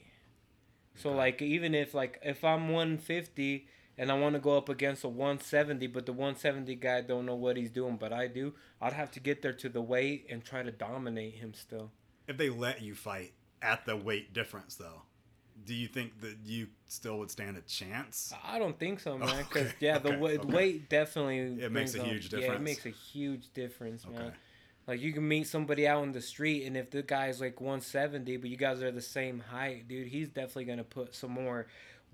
[0.95, 1.19] So Okay.
[1.19, 3.67] like even if like if I'm 150
[3.99, 7.35] and I want to go up against a 170, but the 170 guy don't know
[7.35, 10.45] what he's doing, but I do, I'd have to get there to the weight and
[10.45, 11.91] try to dominate him still.
[12.29, 13.33] if they let you fight
[13.63, 15.03] at the weight difference, though,
[15.65, 18.33] do you think that you still would stand a chance?
[18.45, 19.45] I don't think so, man.
[19.45, 20.53] Because Okay, yeah, the okay, weight, okay.
[20.53, 22.47] weight definitely It makes a huge difference.
[22.47, 24.33] Yeah, it makes a huge difference, man.
[24.87, 28.37] Like you can meet somebody out in the street, and if the guy's like 170,
[28.37, 31.67] but you guys are the same height, dude, he's definitely gonna put some more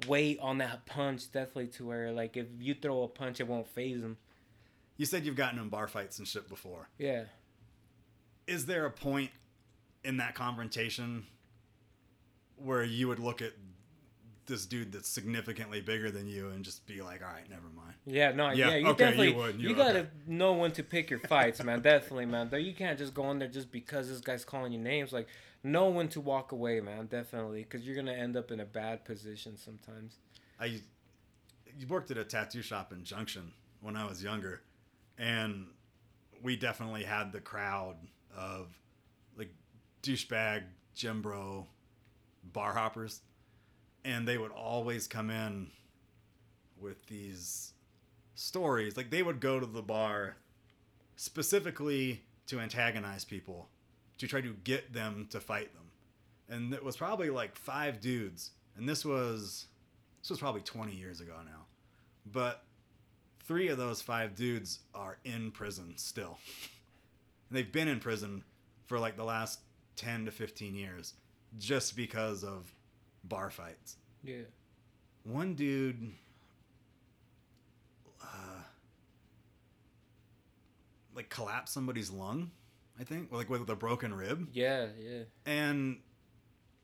[0.07, 3.69] weight on that punch, definitely to where like if you throw a punch, it won't
[3.69, 4.17] faze him.
[4.97, 6.89] You said you've gotten in bar fights and shit before.
[6.99, 7.25] Yeah.
[8.47, 9.31] Is there a point
[10.05, 11.27] in that confrontation
[12.57, 13.53] where you would look at
[14.53, 17.95] this dude that's significantly bigger than you and just be like, all right, never mind?
[18.05, 20.09] Yeah, no, yeah, Yeah, you okay, you definitely would, you, you- gotta okay.
[20.27, 21.81] know when to pick your fights, man.
[21.81, 22.51] definitely, man.
[22.51, 25.11] Though you can't just go in there just because this guy's calling you names.
[25.11, 25.29] Like,
[25.65, 27.07] know when to walk away, man.
[27.07, 30.19] Definitely, because you're gonna end up in a bad position sometimes.
[30.61, 30.67] I
[31.79, 34.61] you worked at a tattoo shop in Junction when I was younger,
[35.17, 35.67] and
[36.43, 37.97] we definitely had the crowd
[38.37, 38.69] of
[39.39, 39.55] like
[40.03, 41.67] douchebag gym bro
[42.53, 43.23] bar hoppers,
[44.05, 45.69] and they would always come in
[46.81, 47.73] with these
[48.35, 48.97] stories.
[48.97, 50.37] Like they would go to the bar
[51.17, 53.69] specifically to antagonize people,
[54.19, 55.83] to try to get them to fight them,
[56.49, 59.67] and it was probably like five dudes, and this was
[60.21, 61.67] this was probably 20 years ago now,
[62.31, 62.65] but
[63.45, 66.39] three of those five dudes are in prison still.
[67.49, 68.45] And they've been in prison
[68.87, 69.61] for like the last
[69.97, 71.13] 10 to 15 years
[71.59, 72.73] just because of
[73.25, 73.97] bar fights.
[74.25, 74.43] Yeah.
[75.25, 76.13] One dude
[78.23, 78.63] uh,
[81.15, 82.51] like collapsed somebody's lung,
[82.99, 84.49] I think, like with a broken rib.
[84.53, 85.23] Yeah, yeah.
[85.47, 85.99] And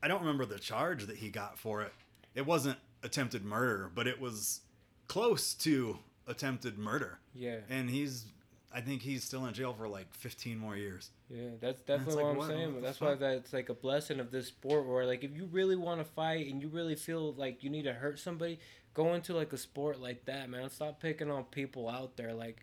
[0.02, 1.92] I don't remember the charge that he got for it.
[2.34, 4.60] It wasn't attempted murder, but it was
[5.08, 7.18] close to attempted murder.
[7.34, 7.58] Yeah.
[7.68, 8.26] And he's,
[8.72, 11.10] I think he's still in jail for like 15 more years.
[11.30, 12.74] Yeah, that's definitely like, what I'm what- saying.
[12.74, 13.20] what that's why fuck?
[13.20, 16.50] that's like a blessing of this sport where like if you really want to fight
[16.50, 18.58] and you really feel like you need to hurt somebody,
[18.94, 20.68] go into like a sport like that, man.
[20.70, 22.58] Stop picking on people out there like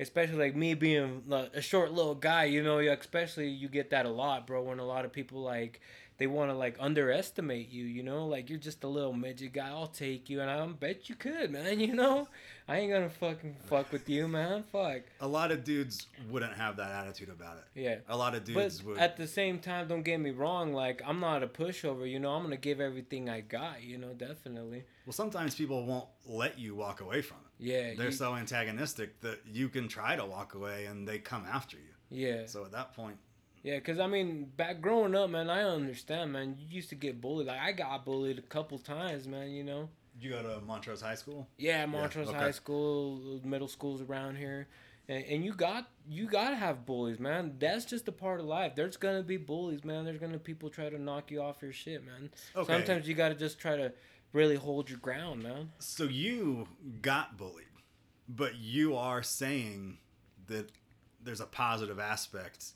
[0.00, 4.06] especially like me being like, a short little guy, you know, especially you get that
[4.06, 5.80] a lot, bro, when a lot of people like
[6.18, 9.68] they want to like underestimate you, you know, like you're just a little midget guy.
[9.68, 11.78] I'll take you, and I bet you could, man.
[11.88, 12.28] You know,
[12.66, 14.64] I ain't gonna fucking fuck with you, man.
[14.64, 17.64] Fuck, A lot of dudes wouldn't have that attitude about it.
[17.80, 17.96] yeah.
[18.08, 18.98] A lot of dudes but would.
[18.98, 20.72] at the same time, don't get me wrong.
[20.72, 22.10] Like I'm not a pushover.
[22.10, 23.82] You know, I'm gonna give everything I got.
[23.82, 24.84] You know, definitely.
[25.06, 27.64] well, sometimes people won't let you walk away from it.
[27.64, 27.94] Yeah.
[27.94, 31.76] They're you- so antagonistic that you can try to walk away and they come after
[31.76, 31.94] you.
[32.10, 32.46] yeah.
[32.46, 33.18] So at that point,
[33.62, 33.78] Yeah.
[33.80, 36.56] Cause I mean, back growing up, man, I understand, man.
[36.58, 37.46] You used to get bullied.
[37.46, 39.50] Like I got bullied a couple times, man.
[39.50, 39.88] You know.
[40.20, 41.46] you go to Montrose High School.
[41.56, 42.38] Yeah, Montrose okay.
[42.38, 44.68] High School, middle schools around here.
[45.08, 47.54] And, and you got you gotta have bullies, man.
[47.58, 48.74] That's just a part of life.
[48.74, 50.04] There's gonna be bullies, man.
[50.04, 52.30] There's gonna people try to knock you off your shit, man.
[52.54, 52.72] Okay.
[52.72, 53.92] Sometimes you gotta just try to
[54.32, 55.70] really hold your ground, man.
[55.78, 56.68] So you
[57.00, 57.64] got bullied,
[58.28, 59.98] but you are saying
[60.46, 60.70] that
[61.22, 62.72] there's a positive aspect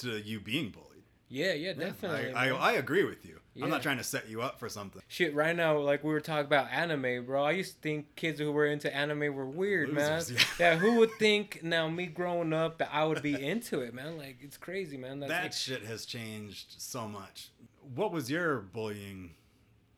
[0.00, 0.86] to you being bullied.
[1.28, 2.32] Yeah, yeah, definitely.
[2.34, 2.70] I, I.
[2.70, 3.38] I agree with you.
[3.62, 5.02] I'm not trying to set you up for something.
[5.06, 7.44] Shit, right now, like we were talking about anime, bro.
[7.44, 10.38] I used to think kids who were into anime were weird, Losers, man.
[10.38, 10.44] yeah.
[10.72, 10.76] Yeah.
[10.78, 14.16] who would think now me growing up that I would be into it, man?
[14.16, 15.20] Like it's crazy, man.
[15.20, 17.50] That's that like, shit has changed so much.
[17.94, 19.34] What was your bullying?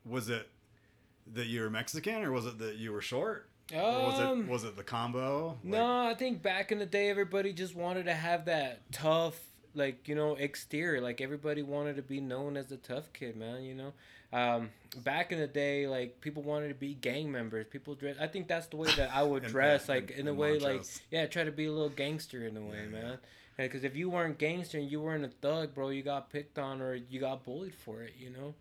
[0.05, 0.49] Was it
[1.33, 3.49] that you were Mexican, or was it that you were short?
[3.73, 5.57] Or was Um, it was it the combo?
[5.63, 9.39] Like, No, I think back in the day, everybody just wanted to have that tough,
[9.75, 11.01] like you know, exterior.
[11.01, 13.63] Like everybody wanted to be known as the tough kid, man.
[13.63, 13.93] You know,
[14.31, 14.69] um,
[15.03, 17.65] back in the day, like people wanted to be gang members.
[17.69, 18.15] People dress.
[18.19, 21.25] I think that's the way that I would dress, like in, a way, like yeah,
[21.25, 23.03] try to be a little gangster in a way, Yeah, yeah.
[23.03, 23.17] man.
[23.55, 26.81] Because if you weren't gangster and you weren't a thug, bro, you got picked on
[26.81, 28.13] or you got bullied for it.
[28.17, 28.55] You know.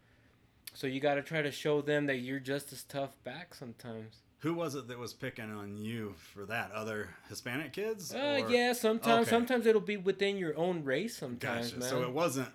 [0.75, 4.17] So you got to try to show them that you're just as tough back sometimes.
[4.43, 6.73] Who was it that was picking on you for that?
[6.73, 8.13] Other Hispanic kids?
[8.13, 9.31] Uh, or- yeah, sometimes Okay.
[9.31, 11.17] sometimes it'll be within your own race.
[11.17, 11.79] Sometimes, Gotcha.
[11.81, 11.89] man.
[11.89, 12.49] So it wasn't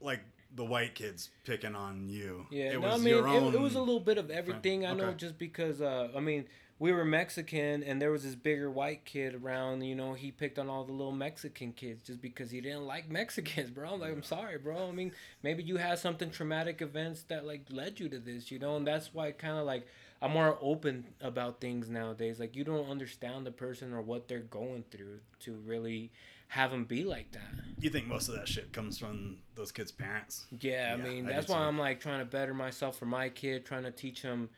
[0.00, 0.20] like
[0.54, 2.46] the white kids picking on you.
[2.50, 3.54] yeah, it no, was I mean your own.
[3.54, 4.84] it, it was a little bit of everything.
[4.86, 6.44] I know just because uh, I mean
[6.78, 9.82] we were Mexican and there was this bigger white kid around.
[9.82, 13.08] You know, he picked on all the little Mexican kids just because he didn't like
[13.08, 13.94] Mexicans, bro.
[13.94, 14.88] I'm like, I'm sorry, bro.
[14.88, 15.12] I mean,
[15.42, 18.86] maybe you had something traumatic events that like led you to this, you know, and
[18.86, 19.86] that's why kind of like
[20.22, 22.40] I'm more open about things nowadays.
[22.40, 26.10] Like you don't understand the person or what they're going through to really
[26.48, 27.64] have them be like that.
[27.78, 30.46] You think most of that shit comes from those kids' parents?
[30.60, 31.62] Yeah, I mean I that's why too.
[31.64, 34.50] I'm like trying to better myself for my kid, trying to teach him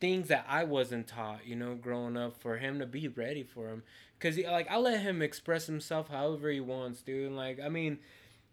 [0.00, 3.68] things that I wasn't taught, you know, growing up for him to be ready for
[3.68, 3.84] him.
[4.18, 7.26] Cause he, like I let him express himself however he wants, dude.
[7.26, 7.98] And, like I mean,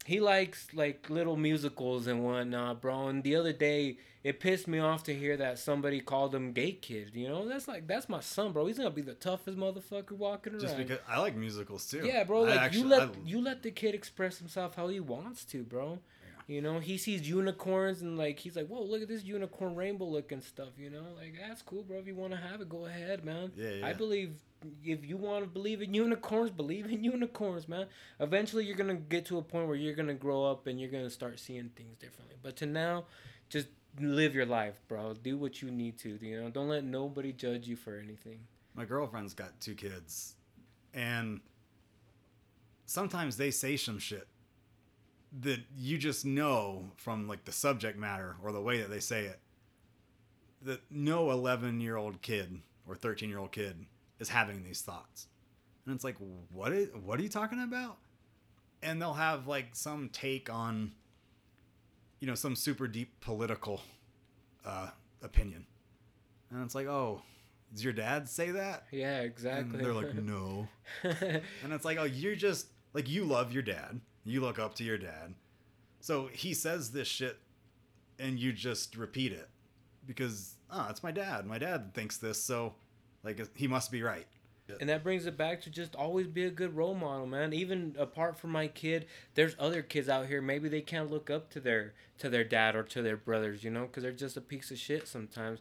[0.06, 3.08] he likes like little musicals and whatnot, bro.
[3.08, 6.72] And the other day, it pissed me off to hear that somebody called him gay
[6.74, 7.12] kid.
[7.14, 8.66] You know, that's like that's my son, bro.
[8.66, 10.62] He's gonna be the toughest motherfucker walking around.
[10.62, 12.02] Just because I like musicals too.
[12.06, 12.42] Yeah, bro.
[12.42, 15.64] Like actually- you let I- you let the kid express himself how he wants to,
[15.64, 16.00] bro.
[16.48, 20.06] You know, he sees unicorns and like he's like, "Whoa, look at this unicorn rainbow
[20.06, 22.00] looking stuff." You know, like that's cool, bro.
[22.00, 23.52] If you want to have it, go ahead, man.
[23.56, 23.86] Yeah, yeah.
[23.88, 24.32] I believe
[24.84, 27.88] if you want to believe in unicorns, believe in unicorns, man.
[28.20, 31.10] Eventually, you're gonna get to a point where you're gonna grow up and you're gonna
[31.10, 32.36] start seeing things differently.
[32.42, 33.06] But to now,
[33.50, 33.68] just
[34.00, 35.14] live your life, bro.
[35.14, 36.18] Do what you need to.
[36.22, 38.40] You know, don't let nobody judge you for anything.
[38.76, 40.36] my girlfriend's got two kids,
[40.94, 41.42] and
[42.86, 44.28] sometimes they say some shit
[45.42, 49.26] that you just know from like the subject matter or the way that they say
[49.26, 49.40] it
[50.62, 53.86] that no 11 year old kid or 13 year old kid
[54.20, 55.28] is having these thoughts.
[55.86, 56.18] And it's like,
[56.52, 57.98] what is, what are you talking about?
[58.84, 60.92] And they'll have like some take on,
[62.20, 63.82] you know, some super deep political
[64.66, 64.90] uh,
[65.22, 65.66] opinion.
[66.52, 67.22] And it's like, oh,
[67.74, 68.86] does your dad say that?
[68.92, 69.80] Yeah, And exactly.
[69.82, 70.68] they're like, no.
[71.04, 74.00] And it's like, oh, you're just like you love your dad.
[74.26, 75.34] You look up to your dad.
[76.02, 77.38] So he says this shit
[78.18, 79.50] and you just repeat it
[80.06, 81.46] because oh, it's my dad.
[81.46, 82.74] My dad thinks this, so
[83.24, 84.28] like he must be right.
[84.80, 87.54] And that brings it back to just always be a good role model, man.
[87.54, 89.06] Even apart from my kid,
[89.36, 90.42] there's other kids out here.
[90.42, 93.72] Maybe they can't look up to their to their dad or to their brothers, you
[93.72, 95.60] know, because they're just a piece of shit sometimes.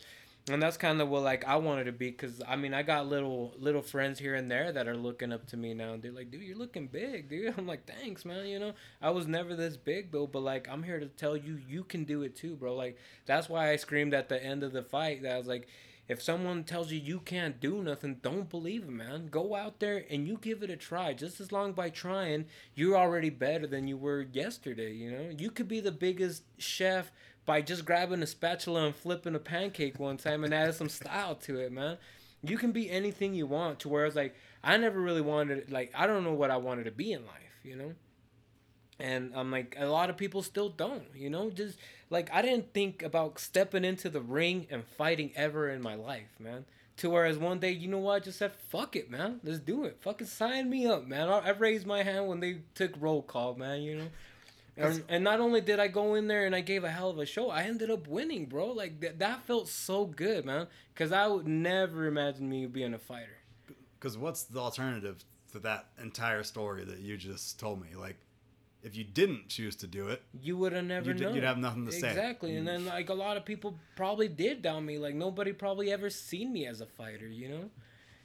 [0.51, 3.07] And that's kind of what like I wanted to be, because I mean I got
[3.07, 5.93] little little friends here and there that are looking up to me now.
[5.93, 7.55] and They're like, dude, you're looking big, dude.
[7.59, 8.47] I'm like, thanks, man.
[8.47, 11.59] You know, I was never this big though, but like I'm here to tell you,
[11.69, 12.75] you can do it too, bro.
[12.75, 15.69] Like that's why I screamed at the end of the fight that I was like,
[16.09, 19.29] if someone tells you you can't do nothing, don't believe them, man.
[19.29, 21.13] Go out there and you give it a try.
[21.13, 25.31] Just as long by trying, you're already better than you were yesterday, you know?
[25.37, 27.13] You could be the biggest chef
[27.45, 31.35] by just grabbing a spatula and flipping a pancake one time and adding some style
[31.35, 31.99] to it, man.
[32.43, 34.35] You can be anything you want to where it's like
[34.65, 37.61] I never really wanted like I don't know what I wanted to be in life,
[37.65, 37.95] you know?
[39.01, 41.51] And I'm like, a lot of people still don't, you know?
[41.51, 41.79] Just
[42.11, 46.35] like, I didn't think about stepping into the ring and fighting ever in my life,
[46.41, 46.65] man.
[46.99, 48.15] To whereas one day, you know what?
[48.15, 49.39] I just said, fuck it, man.
[49.45, 49.99] Let's do it.
[50.01, 51.29] Fucking sign me up, man.
[51.29, 54.09] I, I raised my hand when they took roll call, man, you know?
[54.77, 57.19] And, and not only did I go in there and I gave a hell of
[57.19, 58.73] a show, I ended up winning, bro.
[58.73, 60.67] Like, th- that felt so good, man.
[60.95, 63.39] Because I would never imagine me being a fighter.
[63.99, 67.89] Because what's the alternative to that entire story that you just told me?
[67.97, 68.17] Like,
[68.89, 71.35] if you didn't choose to do it, you would have never You'd- known.
[71.35, 72.09] you'd have nothing to say.
[72.09, 74.99] Exactly, and then like a lot of people probably did down me.
[74.99, 77.71] Like nobody probably ever seen me as a fighter, you know.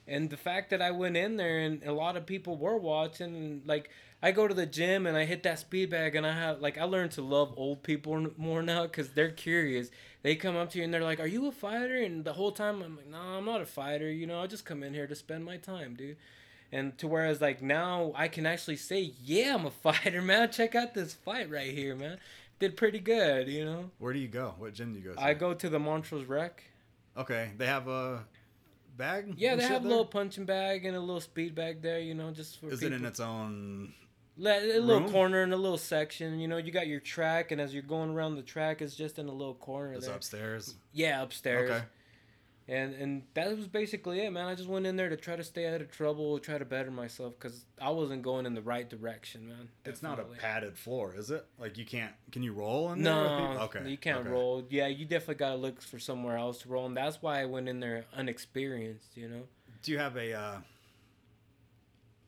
[0.06, 3.62] And the fact that I went in there and a lot of people were watching,
[3.64, 3.90] like
[4.22, 6.76] I go to the gym and I hit that speed bag, and I have like
[6.78, 9.90] I learned to love old people more now because they're curious.
[10.22, 12.52] They come up to you and they're like, "Are you a fighter?" And the whole
[12.52, 14.10] time I'm like, "No, I'm not a fighter.
[14.10, 16.16] You know, I just come in here to spend my time, dude."
[16.74, 20.50] And to whereas like now I can actually say, yeah, I'm a fighter, man.
[20.50, 22.18] Check out this fight right here, man.
[22.58, 23.90] Did pretty good, you know.
[23.98, 24.54] where do you go?
[24.58, 25.22] What gym do you go to?
[25.22, 26.62] I go to the Montrose Rec.
[27.16, 28.24] Okay, they have a
[28.96, 29.34] bag.
[29.36, 32.30] Yeah, they have a little punching bag and a little speed bag there, you know,
[32.32, 33.92] just for Is it in its own?
[34.36, 35.12] A little room?
[35.12, 36.56] corner in a little section, you know.
[36.56, 39.32] You got your track, and as you're going around the track, it's just in a
[39.32, 40.16] little corner It's there.
[40.16, 40.74] upstairs.
[40.92, 41.70] Yeah, upstairs.
[41.70, 41.84] Okay.
[42.66, 44.46] And and that was basically it, man.
[44.46, 46.90] I just went in there to try to stay out of trouble, try to better
[46.90, 49.68] myself, because I wasn't going in the right direction, man.
[49.84, 51.44] It's not a padded floor, is it?
[51.58, 52.12] Like you can't.
[52.32, 53.12] Can you roll in there?
[53.14, 53.86] No, Okay.
[53.90, 54.30] you can't okay.
[54.30, 54.64] roll.
[54.70, 57.68] Yeah, you definitely gotta look for somewhere else to roll, and that's why I went
[57.68, 59.16] in there unexperienced.
[59.16, 59.42] You know.
[59.82, 60.56] Do you have a uh,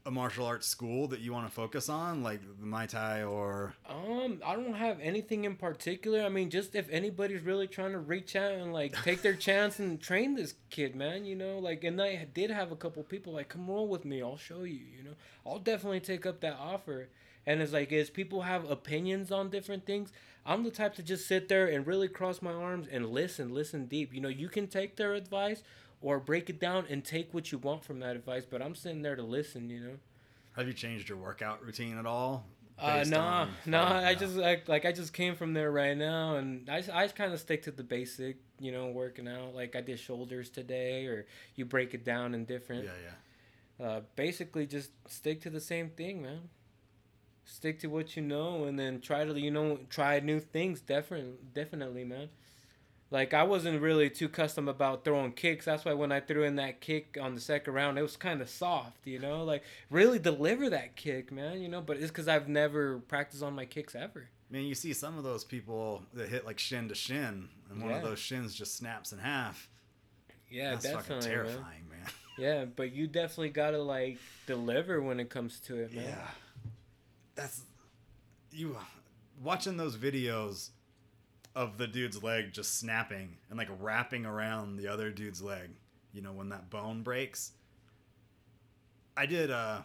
[0.07, 3.75] a martial arts school that you want to focus on, like the Muay Thai or?
[3.89, 6.23] Um, I don't have anything in particular.
[6.23, 9.81] I mean, just if anybody's really trying to reach out and like take their chance
[9.81, 13.33] and train this kid, man, you know, like, and I did have a couple people
[13.33, 16.57] like, come roll with me, I'll show you, you know, I'll definitely take up that
[16.59, 17.09] offer.
[17.45, 20.13] And it's like, as people have opinions on different things,
[20.45, 23.87] I'm the type to just sit there and really cross my arms and listen, listen
[23.87, 24.15] deep.
[24.15, 25.63] You know, you can take their advice
[26.01, 29.03] or break it down and take what you want from that advice, but I'm sitting
[29.03, 29.97] there to listen, you know.
[30.57, 32.47] Have you changed your workout routine at all?
[32.79, 33.83] Uh, no, on no.
[33.83, 34.07] fighting?
[34.07, 37.33] I just like like I just came from there right now, and I I kind
[37.33, 39.55] of stick to the basic, you know, working out.
[39.55, 42.85] Like I did shoulders today, or you break it down in different.
[42.85, 43.87] Yeah, yeah.
[43.87, 46.51] Uh, basically, just stick to the same thing, man.
[47.45, 50.81] Stick to what you know, and then try to you know try new things.
[50.81, 52.29] Definitely, definitely, man.
[53.11, 55.65] Like I wasn't really too custom about throwing kicks.
[55.65, 58.41] That's why when I threw in that kick on the second round, it was kind
[58.43, 59.45] of soft, you know.
[59.45, 61.61] Like really deliver that kick, man.
[61.61, 64.29] You know, but it's because I've never practiced on my kicks ever.
[64.51, 67.93] Man, you see some of those people that hit like shin to shin, and one
[67.93, 69.69] of those shins just snaps in half.
[70.51, 71.37] Yeah, That's fucking definitely, man.
[71.47, 71.99] terrifying, man.
[72.39, 76.05] Yeah, but you definitely gotta like deliver when it comes to it, man.
[76.05, 76.29] Yeah.
[77.35, 77.63] That's
[78.53, 78.77] you
[79.43, 80.69] watching those videos
[81.57, 85.71] of the dude's leg just snapping and like wrapping around the other dude's leg,
[86.13, 87.53] you know, when that bone breaks.
[89.17, 89.81] I did uh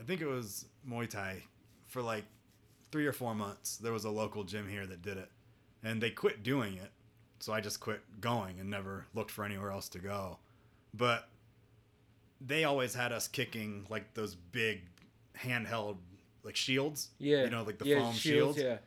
[0.00, 1.42] I think it was Muay Thai
[1.86, 2.24] for like
[2.92, 3.76] 3 or 4 months.
[3.76, 5.30] There was a local gym here that did it
[5.84, 6.90] and they quit doing it.
[7.40, 10.38] So I just quit going and never looked for anywhere else to go.
[10.94, 11.28] But
[12.40, 14.80] they always had us kicking like those big
[15.36, 15.98] handheld
[16.42, 17.10] like shields.
[17.18, 18.58] Yeah, You know, like the yeah, foam shields.
[18.58, 18.78] Yeah,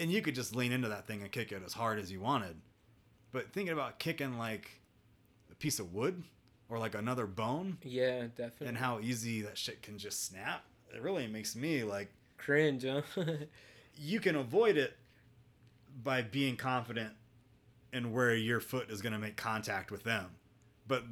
[0.00, 2.20] And you could just lean into that thing and kick it as hard as you
[2.20, 2.56] wanted.
[3.32, 4.80] But thinking about kicking like
[5.52, 6.24] a piece of wood,
[6.68, 8.68] or like another bone Yeah, definitely.
[8.68, 10.64] and how easy that shit can just snap.
[10.94, 13.02] It really makes me like cringe, huh?
[13.96, 14.96] you can avoid it
[16.02, 17.12] by being confident
[17.92, 20.26] in where your foot is going to make contact with them.
[20.86, 21.04] But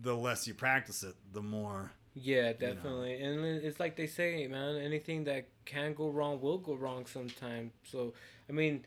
[0.00, 3.22] the less you practice it, the more yeah, definitely.
[3.22, 7.72] And it's like they say, man, anything that can go wrong will go wrong sometime.
[7.84, 8.12] So,
[8.48, 8.84] I mean,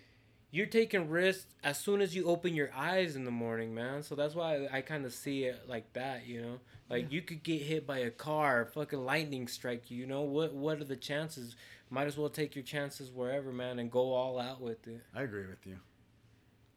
[0.52, 4.04] you're taking risks as soon as you open your eyes in the morning, man.
[4.04, 6.60] So that's why I kind of see it like that, you know?
[6.88, 10.22] Like you could get hit by a car, fucking lightning strike you, you know?
[10.22, 11.56] What what are the chances?
[11.90, 15.02] Might as well take your chances wherever, man, and go all out with it.
[15.16, 15.78] I agree with you.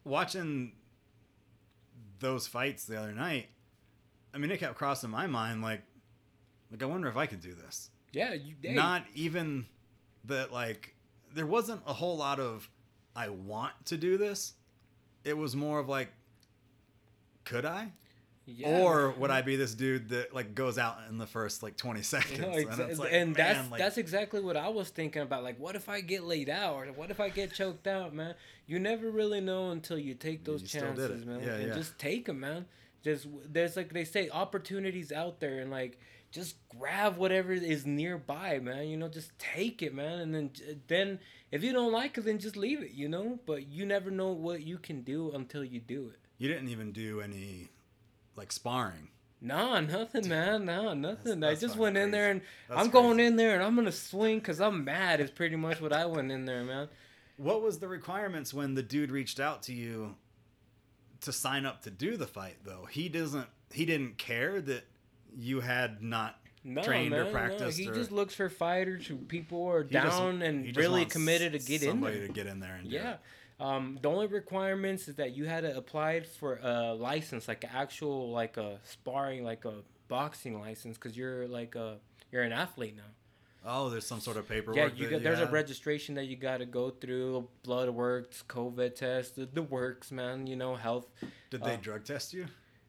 [0.05, 0.72] Watching
[2.20, 3.49] those fights the other night,
[4.32, 5.82] I mean, it kept crossing my mind like,
[6.70, 7.90] like I wonder if I could do this.
[8.12, 9.66] Yeah, you Not even
[10.24, 10.94] that like
[11.34, 12.68] there wasn't a whole lot of
[13.14, 14.54] I want to do this.
[15.24, 16.08] It was more of like,
[17.44, 17.92] could I?
[18.48, 18.80] yeah.
[18.80, 22.02] Or would I be this dude that like goes out in the first like 20
[22.02, 22.40] seconds?
[22.40, 25.42] Know, and exa- it's and, like, that's like, that's exactly what I was thinking about.
[25.42, 28.34] Like, what if I get laid out, or what if I get choked out, man?
[28.66, 31.40] You never really know until you take those You chances, man.
[31.40, 31.74] Yeah, and yeah.
[31.74, 32.66] just take them, man.
[33.04, 36.00] Just there's like they say, opportunities out there, and like
[36.30, 38.88] just grab whatever is nearby, man.
[38.88, 40.20] You know, just take it, man.
[40.20, 40.50] And then
[40.86, 41.18] then
[41.50, 43.38] if you don't like it, then just leave it, you know.
[43.46, 46.18] But you never know what you can do until you do it.
[46.38, 47.68] you didn't even do any
[48.36, 49.08] like sparring.
[49.40, 50.64] Nah, nothing, man.
[50.66, 51.42] Nah, nothing.
[51.44, 53.74] I that's just fucking went in there and That's I'm going in there and I'm
[53.76, 55.20] gonna swing because I'm mad.
[55.20, 56.88] Is pretty much what I went in there, man.
[57.36, 60.16] What was the requirements when the dude reached out to you
[61.20, 62.86] to sign up to do the fight though?
[62.90, 64.84] He doesn't he didn't care that
[65.36, 67.26] you had not No, trained man.
[67.26, 67.84] or practiced no.
[67.84, 71.52] He or just looks for fighters who people are he just- down and really committed
[71.52, 72.26] to get in somebody there.
[72.28, 73.16] to get in there and do Yeah.
[73.60, 77.70] Um, the only requirements is that you had to apply for a license, like an
[77.74, 81.98] actual, like a sparring, like a boxing license, because you're like a
[82.30, 83.02] you're an athlete now.
[83.64, 84.76] Oh, there's some sort of paperwork.
[84.76, 88.94] Yeah, you got there's a registration that you got to go through, blood works, COVID
[88.94, 90.46] test, the, the works, man.
[90.46, 91.08] You know, health.
[91.50, 92.46] Did they uh, drug test you?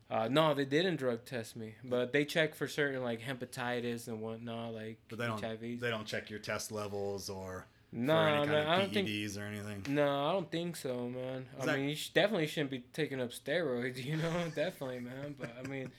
[0.09, 4.21] Uh, no, they didn't drug test me, but they check for certain like hepatitis and
[4.21, 5.79] whatnot, like But they don't HIVs.
[5.79, 8.93] they don't check your test levels or no, for any kind man, of I don't
[8.93, 9.07] think.
[9.07, 9.85] PEDs or anything.
[9.93, 11.45] No, I don't think so, man.
[11.57, 14.99] Is I that- mean, you sh- definitely shouldn't be taking up steroids, you know, definitely,
[15.01, 15.35] man.
[15.39, 15.91] But I mean,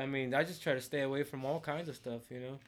[0.00, 2.58] I mean, I just try to stay away from all kinds of stuff, you know.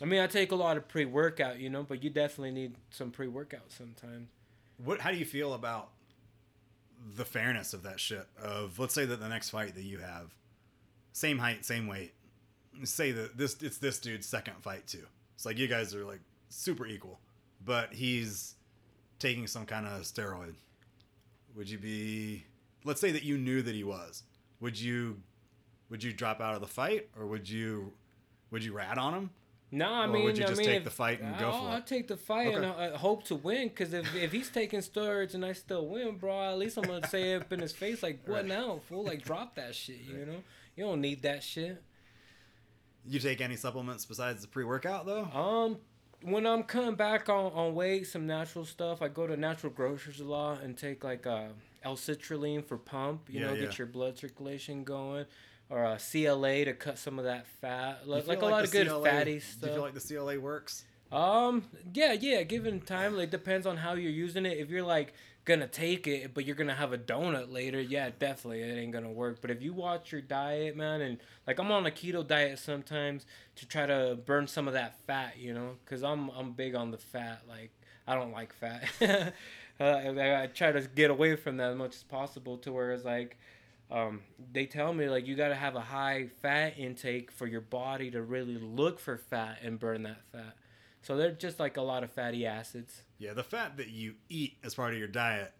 [0.00, 3.10] I mean, I take a lot of pre-workout, you know, but you definitely need some
[3.10, 4.28] pre-workout sometimes.
[4.84, 5.00] What?
[5.00, 5.88] How do you feel about
[7.16, 8.26] the fairness of that shit?
[8.42, 10.34] Of let's say that the next fight that you have,
[11.12, 12.14] same height, same weight.
[12.84, 15.06] Say that this it's this dude's second fight too.
[15.34, 17.18] It's like you guys are like super equal,
[17.64, 18.54] but he's
[19.18, 20.54] taking some kind of steroid.
[21.56, 22.44] Would you be?
[22.84, 24.22] Let's say that you knew that he was.
[24.60, 25.20] Would you?
[25.90, 27.92] Would you drop out of the fight, or would you?
[28.50, 29.30] Would you rat on him?
[29.70, 31.50] No, I Or mean, would you I just mean, take if- the fight and go
[31.50, 32.84] I'll, for I'll take the fight and Okay.
[32.84, 33.68] I, I hope to win.
[33.70, 37.06] Cause if, if he's taking steroids and I still win, bro, at least I'm gonna
[37.16, 38.46] say up in his face like, "What Right.
[38.46, 39.04] now, fool?
[39.04, 40.42] Like, drop that shit." You know,
[40.74, 41.82] you don't need that shit.
[43.06, 45.24] You take any supplements besides the pre-workout though?
[45.24, 45.78] Um,
[46.22, 50.20] when I'm cutting back on, on weight, some natural stuff, I go to natural grocers
[50.20, 51.48] a lot and take like uh,
[51.84, 53.60] L-citrulline for pump, you Yeah, know, yeah.
[53.66, 55.26] get your blood circulation going,
[55.70, 58.88] or a CLA to cut some of that fat, like, like a lot of good
[58.88, 60.84] CLA fatty Do you feel like the CLA works?
[61.10, 61.64] Um,
[61.94, 62.42] yeah, yeah.
[62.42, 64.58] Given time, like depends on how you're using it.
[64.58, 65.14] If you're like
[65.44, 69.10] gonna take it, but you're gonna have a donut later, yeah, definitely it ain't gonna
[69.10, 69.38] work.
[69.40, 73.24] But if you watch your diet, man, and like I'm on a keto diet sometimes
[73.56, 76.90] to try to burn some of that fat, you know, cause I'm I'm big on
[76.90, 77.42] the fat.
[77.48, 77.70] Like
[78.06, 78.84] I don't like fat.
[79.80, 82.58] uh, I, I try to get away from that as much as possible.
[82.58, 83.38] To where it's like.
[83.90, 84.20] Um,
[84.52, 88.10] they tell me like you got to have a high fat intake for your body
[88.10, 90.56] to really look for fat and burn that fat.
[91.02, 93.02] So they're just like a lot of fatty acids.
[93.18, 95.52] Yeah, the fat that you eat as part of your diet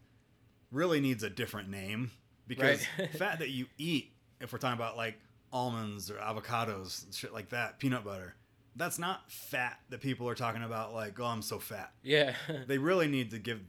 [0.71, 2.11] really needs a different name
[2.47, 3.11] because Right.
[3.17, 5.19] fat that you eat, if we're talking about like
[5.53, 8.35] almonds or avocados, shit like that, peanut butter,
[8.77, 11.93] that's not fat that people are talking about like, oh, I'm so fat.
[12.03, 12.35] Yeah.
[12.67, 13.61] They really need to give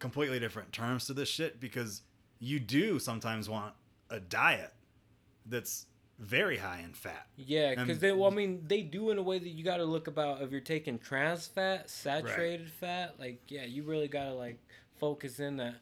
[0.00, 2.02] completely different terms to this shit because
[2.40, 3.74] you do sometimes want
[4.10, 4.72] a diet
[5.46, 5.86] that's
[6.18, 7.26] very high in fat.
[7.36, 9.84] yeah, because they, well, I mean, they do in a way that you got to
[9.84, 13.14] look about if you're taking trans fat, saturated fat.
[13.18, 14.58] Like, yeah, you really got to like
[14.98, 15.76] focus in that.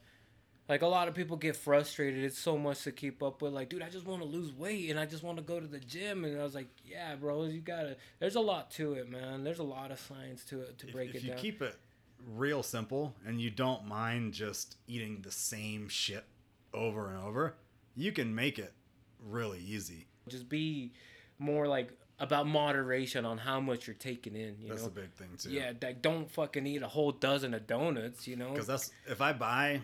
[0.68, 2.24] Like a lot of people get frustrated.
[2.24, 3.52] It's so much to keep up with.
[3.52, 5.66] Like, dude, I just want to lose weight and I just want to go to
[5.66, 6.24] the gym.
[6.24, 7.96] And I was like, yeah, bro, you gotta.
[8.18, 9.44] There's a lot to it, man.
[9.44, 11.38] There's a lot of science to it to If- break if, it you down.
[11.38, 11.76] keep it
[12.26, 16.24] real simple and you don't mind just eating the same shit
[16.74, 17.54] over and over,
[17.96, 18.72] you can make it
[19.24, 20.06] really easy.
[20.28, 20.92] just be
[21.38, 24.56] more like about moderation on how much you're taking in.
[24.60, 25.50] You That's know, a big thing too.
[25.50, 28.26] yeah, like don't fucking eat a whole dozen of donuts.
[28.28, 29.80] You know, Because that's if I buy,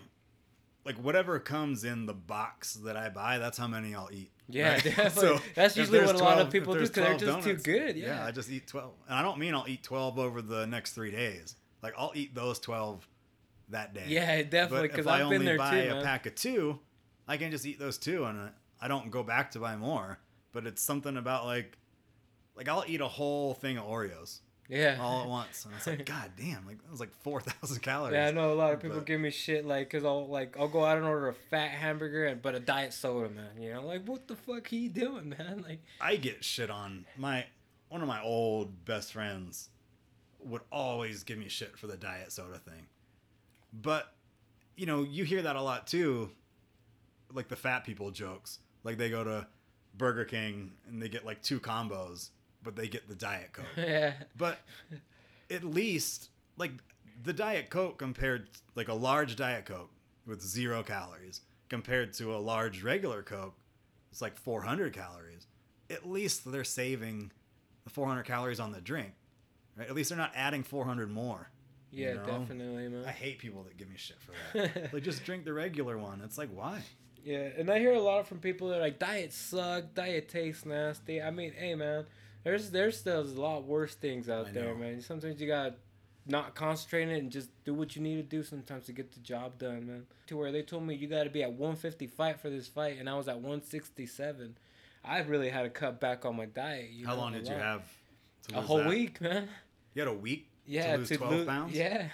[0.84, 4.30] like whatever comes in the box that I buy, that's how many I'll eat.
[4.48, 4.84] Yeah, right?
[4.96, 5.40] definitely.
[5.54, 7.96] That's usually what a lot of people do there's 'cause they're 12 just too good,
[7.96, 8.24] yeah.
[8.24, 11.10] I just eat twelve, and I don't mean I'll eat twelve over the next three
[11.10, 11.56] days.
[11.82, 13.06] Like I'll eat those twelve
[13.68, 14.04] that day.
[14.08, 14.88] yeah, definitely.
[14.88, 16.04] Because if I I've only been there buy too, a man.
[16.04, 16.78] pack of two,
[17.28, 18.50] I can just eat those two, and
[18.80, 20.18] I don't go back to buy more.
[20.52, 21.78] But it's something about like,
[22.56, 24.40] like I'll eat a whole thing of Oreos
[24.72, 24.98] yeah.
[25.00, 28.14] all at once, and it's like, god damn, like that was like four thousand calories.
[28.14, 30.56] Yeah, I know a lot of people But- give me shit like, cause I'll like
[30.58, 33.60] I'll go out and order a fat hamburger and but a diet soda, man.
[33.60, 35.64] You know, like what the fuck are you doing, man?
[35.68, 37.44] Like, I get shit on my
[37.88, 39.68] one of my old best friends
[40.40, 42.86] would always give me shit for the diet soda thing.
[43.72, 44.12] But
[44.76, 46.30] you know, you hear that a lot too,
[47.34, 48.58] like the fat people jokes.
[48.84, 49.46] Like they go to
[49.96, 52.30] Burger King and they get like two combos,
[52.62, 53.66] but they get the diet coke.
[53.76, 54.60] yeah, but
[55.50, 56.72] at least like
[57.22, 59.90] the diet coke compared like a large diet coke
[60.26, 63.54] with zero calories compared to a large regular coke
[64.10, 65.46] it's like 400 calories
[65.90, 67.30] at least they're saving
[67.84, 69.12] the 400 calories on the drink
[69.76, 71.50] right at least they're not adding 400 more
[71.90, 72.24] you yeah, know?
[72.24, 73.04] definitely, man.
[73.06, 76.20] i hate people that give me shit for that like just drink the regular one
[76.24, 76.80] it's like why
[77.24, 80.64] Yeah, and I hear a lot from people that are like diet suck, diet tastes
[80.66, 81.22] nasty.
[81.22, 82.04] I mean, hey man,
[82.44, 84.74] there's there's still a lot worse things out I there, know.
[84.74, 85.00] man.
[85.00, 85.74] Sometimes you gotta
[86.26, 89.12] not concentrate on it and just do what you need to do sometimes to get
[89.12, 90.06] the job done, man.
[90.28, 93.08] To where they told me you gotta be at 150 fight for this fight, and
[93.08, 94.56] I was at 167.
[95.04, 96.90] I really had to cut back on my diet.
[96.90, 97.82] You how know, long did you have
[98.48, 98.88] to A whole that?
[98.88, 99.48] week, man.
[99.94, 102.08] you had a week Yeah, to lose 12 lo- pounds Yeah.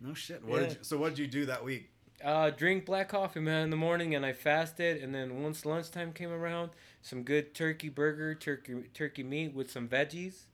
[0.00, 0.68] no shit what Yeah.
[0.68, 1.88] did you, so what did you do that week
[2.24, 5.02] Uh, drink black coffee, man, in the morning, and I fasted.
[5.02, 6.70] And then once lunchtime came around,
[7.00, 10.44] some good turkey burger, turkey turkey meat with some veggies,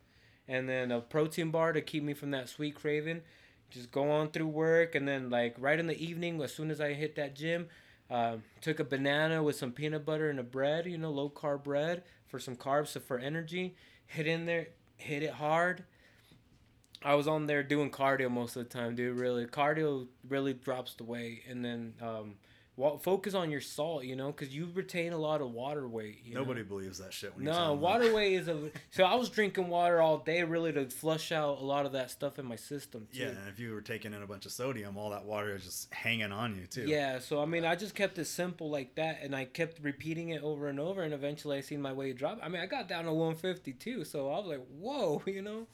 [0.46, 3.20] and then a protein bar to keep me from that sweet craving.
[3.70, 6.80] Just go on through work, and then like right in the evening, as soon as
[6.80, 7.68] I hit that gym,
[8.10, 11.64] um, took a banana with some peanut butter and a bread, you know, low carb
[11.64, 13.74] bread for some carbs, so for energy.
[14.06, 15.84] Hit in there, hit it hard.
[17.02, 19.16] I was on there doing cardio most of the time, dude.
[19.16, 22.34] Really, cardio really drops the weight, and then um,
[23.00, 26.22] focus on your salt, you know, because you retain a lot of water weight.
[26.24, 26.40] You know?
[26.40, 28.70] nobody believes that shit when No, water weight is a.
[28.90, 32.10] So I was drinking water all day, really, to flush out a lot of that
[32.10, 33.08] stuff in my system.
[33.12, 33.20] Too.
[33.20, 35.64] Yeah, and if you were taking in a bunch of sodium, all that water is
[35.64, 36.86] just hanging on you too.
[36.86, 40.30] Yeah, so I mean, I just kept it simple like that, and I kept repeating
[40.30, 42.38] it over and over, and eventually I seen my weight drop.
[42.42, 45.66] I mean, I got down to 152, so I was like, "Whoa," you know,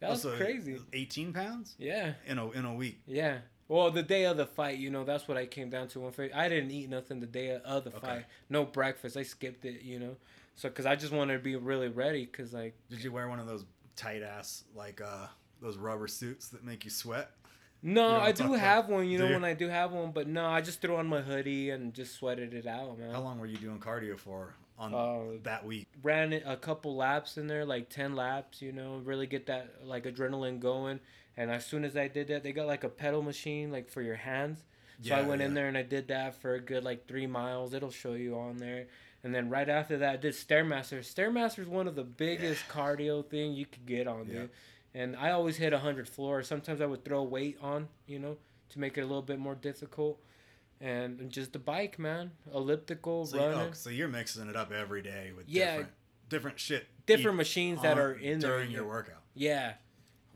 [0.00, 0.78] that was Also, crazy.
[0.92, 3.00] 18 pounds Yeah, in a in a week.
[3.06, 3.38] yeah.
[3.68, 5.98] Well, the day of the fight, you know, that's what I came down to.
[5.98, 6.32] 150.
[6.32, 8.06] I didn't eat nothing the day of the Okay.
[8.06, 8.24] fight.
[8.48, 9.16] No breakfast.
[9.16, 10.16] I skipped it, you know,
[10.54, 13.40] so because I just wanted to be really ready, because like, Did you wear one
[13.40, 13.64] of those
[13.96, 15.26] tight ass like uh
[15.60, 17.30] those rubber suits that make you sweat?
[17.82, 19.34] no, You know I do have one, you Do know, you?
[19.34, 22.14] when I do have one, but no, I just threw on my hoodie and just
[22.14, 23.12] sweated it out, man.
[23.12, 25.88] How long were you doing cardio for on Uh, that week?
[26.02, 30.04] ran a couple laps in there, like ten laps, you know, really get that like
[30.04, 31.00] adrenaline going.
[31.36, 34.02] And as soon as I did that, they got like a pedal machine like for
[34.02, 34.64] your hands.
[35.02, 37.26] So I Yeah, went in there and I did that for a good like three
[37.26, 37.74] miles.
[37.74, 38.86] It'll show you on there.
[39.22, 41.00] And then right after that, I did Stairmaster.
[41.00, 44.32] Stairmaster is one of the biggest cardio thing you could get on, Yeah.
[44.42, 44.50] dude.
[44.94, 46.42] And I always hit 100 floor.
[46.42, 48.38] Sometimes I would throw weight on, you know,
[48.70, 50.18] to make it a little bit more difficult.
[50.80, 52.32] And just the bike, man.
[52.52, 53.68] Elliptical, So, you, oh, running.
[53.70, 55.66] oh, so you're mixing it up every day with Yeah.
[55.76, 55.90] different
[56.28, 56.86] different shit.
[57.06, 58.50] Different machines that are in there.
[58.50, 59.22] during your workout.
[59.34, 59.74] Yeah.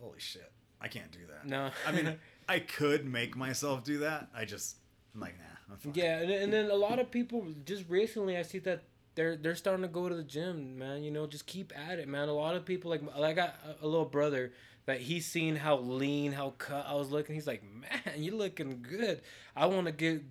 [0.01, 0.51] Holy shit.
[0.81, 1.47] I can't do that.
[1.47, 1.71] No.
[1.87, 2.17] I mean,
[2.49, 4.29] I could make myself do that.
[4.35, 4.77] I just
[5.15, 5.93] I'm like, nah, I'm fine.
[5.95, 8.85] yeah, and, and then a lot of people just recently I see that
[9.17, 11.03] they're they're starting to go to the gym, man.
[11.03, 12.29] You know, just keep at it, man.
[12.29, 14.53] A lot of people like I got a little brother
[14.91, 17.37] that he's seen how lean, how cut I was looking.
[17.37, 19.23] He's like, man, you're looking good.
[19.55, 20.23] I want to get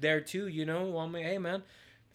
[0.00, 0.48] there too.
[0.48, 1.62] You know, well, I'm like, hey, man.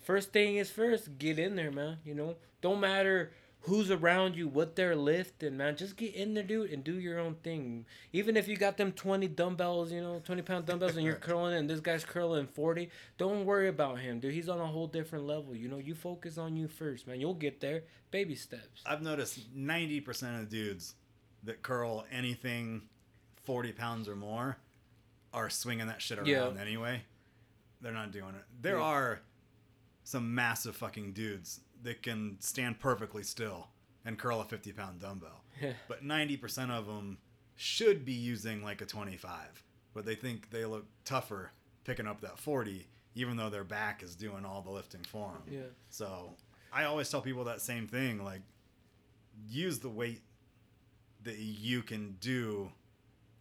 [0.03, 1.99] First thing is first, get in there, man.
[2.03, 3.31] You know, don't matter
[3.61, 5.77] who's around you, what they're lifting, man.
[5.77, 7.85] Just get in there, dude, and do your own thing.
[8.11, 11.55] Even if you got them 20 dumbbells, you know, 20 pound dumbbells, and you're curling,
[11.55, 14.33] and this guy's curling 40, don't worry about him, dude.
[14.33, 15.55] He's on a whole different level.
[15.55, 17.21] You know, you focus on you first, man.
[17.21, 17.83] You'll get there.
[18.11, 18.81] Baby steps.
[18.85, 20.95] I've noticed 90% of dudes
[21.47, 22.83] that curl anything
[23.43, 24.57] 40 pounds or more
[25.33, 26.53] are swinging that shit around Yeah.
[26.59, 27.01] anyway.
[27.81, 28.43] They're not doing it.
[28.61, 28.83] There Yeah.
[28.83, 29.21] are
[30.03, 33.69] some massive fucking dudes that can stand perfectly still
[34.05, 35.43] and curl a 50 pound dumbbell.
[35.61, 35.73] Yeah.
[35.87, 37.17] But 90% of them
[37.55, 41.51] should be using like a 25, but they think they look tougher
[41.83, 45.41] picking up that 40, even though their back is doing all the lifting for them.
[45.51, 45.69] Yeah.
[45.89, 46.35] So
[46.71, 48.23] I always tell people that same thing.
[48.23, 48.41] Like,
[49.47, 50.21] use the weight
[51.23, 52.71] that you can do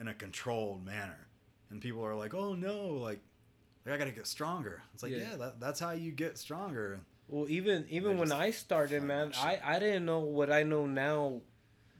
[0.00, 1.26] in a controlled manner.
[1.70, 3.20] And people are like, "Oh no, like
[3.84, 5.30] like I got to get stronger." It's like, Yeah.
[5.30, 9.32] "Yeah, that, that's how you get stronger." Well, even even They when I started, man,
[9.36, 9.58] I.
[9.64, 11.40] I didn't know what I know now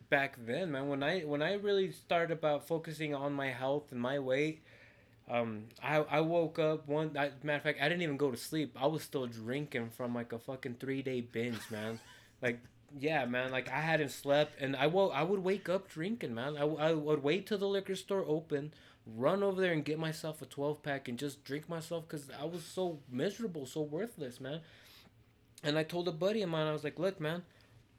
[0.08, 0.88] back then, man.
[0.88, 4.62] When I when I really started about focusing on my health and my weight,
[5.28, 7.16] um, I I woke up one.
[7.18, 8.76] I, matter of fact, I didn't even go to sleep.
[8.80, 11.98] I was still drinking from like a fucking three day binge, man.
[12.40, 12.60] like
[12.98, 13.50] yeah, man.
[13.50, 15.12] Like I hadn't slept, and I woke.
[15.14, 16.56] I would wake up drinking, man.
[16.56, 18.72] I, I would wait till the liquor store open,
[19.06, 22.44] run over there and get myself a twelve pack and just drink myself because I
[22.44, 24.60] was so miserable, so worthless, man.
[25.62, 27.42] And I told a buddy of mine, I was like, "Look, man,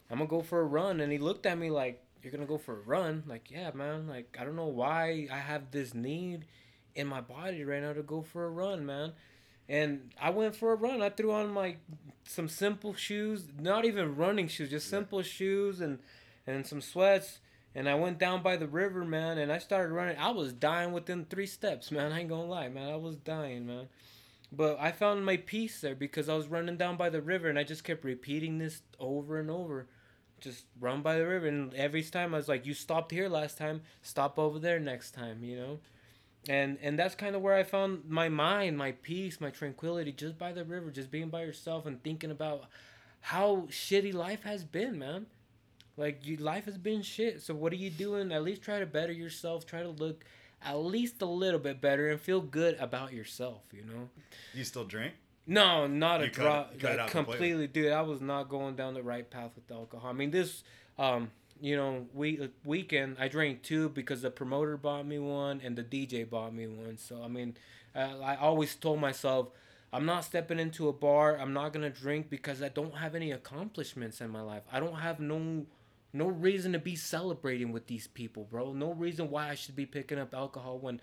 [0.10, 2.58] I'm gonna go for a run." And he looked at me like, "You're gonna go
[2.58, 4.08] for a run?" Like, yeah, man.
[4.08, 6.46] Like, I don't know why I have this need
[6.96, 9.14] in my body right now to go for a run, man.
[9.70, 11.02] And I went for a run.
[11.02, 11.80] I threw on like
[12.24, 16.00] some simple shoes, not even running shoes, just simple shoes and
[16.46, 17.40] and some sweats.
[17.76, 20.18] And I went down by the river, man, and I started running.
[20.18, 22.12] I was dying within three steps, man.
[22.12, 22.92] I ain't gonna lie, man.
[22.92, 23.88] I was dying, man.
[24.52, 27.60] But I found my peace there because I was running down by the river and
[27.60, 29.88] I just kept repeating this over and over.
[30.40, 33.58] Just run by the river and every time I was like, You stopped here last
[33.58, 35.80] time, stop over there next time, you know?
[36.50, 40.38] And and that's kind of where I found my mind, my peace, my tranquility just
[40.38, 42.66] by the river, just being by yourself and thinking about
[43.22, 45.26] how shitty life has been, man.
[45.98, 47.42] Like you life has been shit.
[47.42, 48.32] So what are you doing?
[48.32, 50.24] At least try to better yourself, try to look
[50.64, 54.10] at least a little bit better and feel good about yourself, you know?
[54.54, 55.14] You still drink?
[55.46, 56.74] No, not a You cut drop.
[56.74, 57.68] it- cut it like completely, completely.
[57.68, 57.92] dude.
[57.92, 60.10] I was not going down the right path with alcohol.
[60.10, 60.64] I mean, this,
[60.98, 61.30] um,
[61.62, 65.84] you know, we weekend I drank two because the promoter bought me one and the
[65.84, 66.98] DJ bought me one.
[66.98, 67.58] So I mean,
[67.96, 69.50] uh, I always told myself.
[69.94, 71.38] I'm not stepping into a bar.
[71.40, 74.64] I'm not gonna drink because I don't have any accomplishments in my life.
[74.72, 75.66] I don't have no
[76.14, 78.74] no reason to be celebrating with these people, bro.
[78.74, 81.00] No reason why I should be picking up alcohol when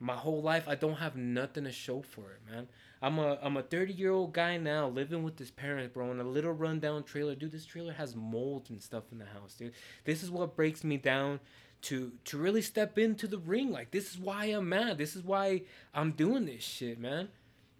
[0.00, 2.68] my whole life I don't have nothing to show for it, man.
[3.04, 6.20] I'm a I'm a 30 year old guy now living with his parents, bro, in
[6.20, 7.34] a little rundown trailer.
[7.34, 9.74] Dude, this trailer has mold and stuff in the house, dude.
[10.06, 11.40] This is what breaks me down
[11.82, 13.70] to to really step into the ring.
[13.70, 14.96] Like this is why I'm mad.
[14.96, 17.28] This is why I'm doing this shit, man.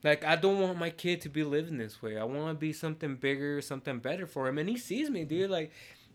[0.03, 2.18] Like I don't want my kid to be living this way.
[2.18, 4.59] I want to be something bigger, something better for him.
[4.59, 5.51] And he sees me, dude.
[5.51, 5.72] Like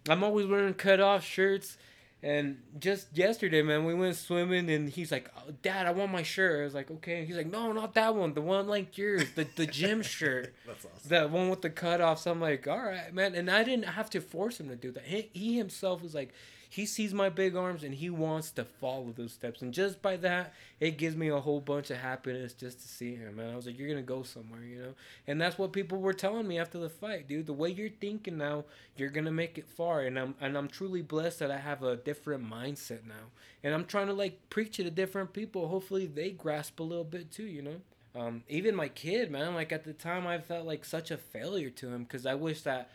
[0.08, 1.80] I'm always wearing cut off shirts.
[2.22, 6.22] And just yesterday, man, we went swimming, and he's like, oh, "Dad, I want my
[6.24, 8.34] shirt." I was like, "Okay." He's like, "No, not that one.
[8.34, 11.10] The one like yours, the the gym shirt, That's awesome.
[11.10, 14.20] that one with the cutoffs." I'm like, "All right, man." And I didn't have to
[14.22, 15.04] force him to do that.
[15.06, 16.34] He, he himself was like,
[16.72, 19.64] he sees my big arms and he wants to follow those steps.
[19.64, 23.16] And just by that, it gives me a whole bunch of happiness just to see
[23.16, 23.52] him, man.
[23.52, 24.94] I was like, "You're gonna go somewhere," you know.
[25.26, 27.48] And that's what people were telling me after the fight, dude.
[27.48, 28.66] The way you're thinking now,
[28.96, 30.02] you're gonna make it far.
[30.02, 33.32] And I'm and I'm truly blessed that I have a different mindset now.
[33.64, 35.68] And I'm trying to like preach it to different people.
[35.70, 37.82] Hopefully they grasp a little bit too, you know.
[38.16, 39.56] Um, even my kid, man.
[39.56, 42.62] Like at the time, I felt like such a failure to him because I wish
[42.62, 42.92] that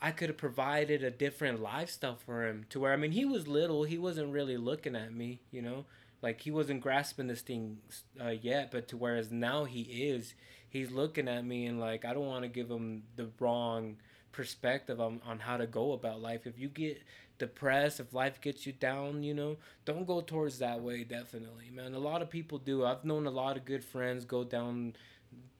[0.00, 2.66] I could have provided a different lifestyle for him.
[2.70, 3.84] To where I mean, he was little.
[3.84, 5.86] He wasn't really looking at me, you know.
[6.22, 7.78] Like he wasn't grasping this thing
[8.20, 10.34] uh, yet, but to whereas now he is,
[10.68, 13.96] he's looking at me and like I don't want to give him the wrong
[14.32, 16.46] perspective on, on how to go about life.
[16.46, 17.02] If you get
[17.38, 21.04] depressed, if life gets you down, you know, don't go towards that way.
[21.04, 21.94] Definitely, man.
[21.94, 22.84] A lot of people do.
[22.84, 24.94] I've known a lot of good friends go down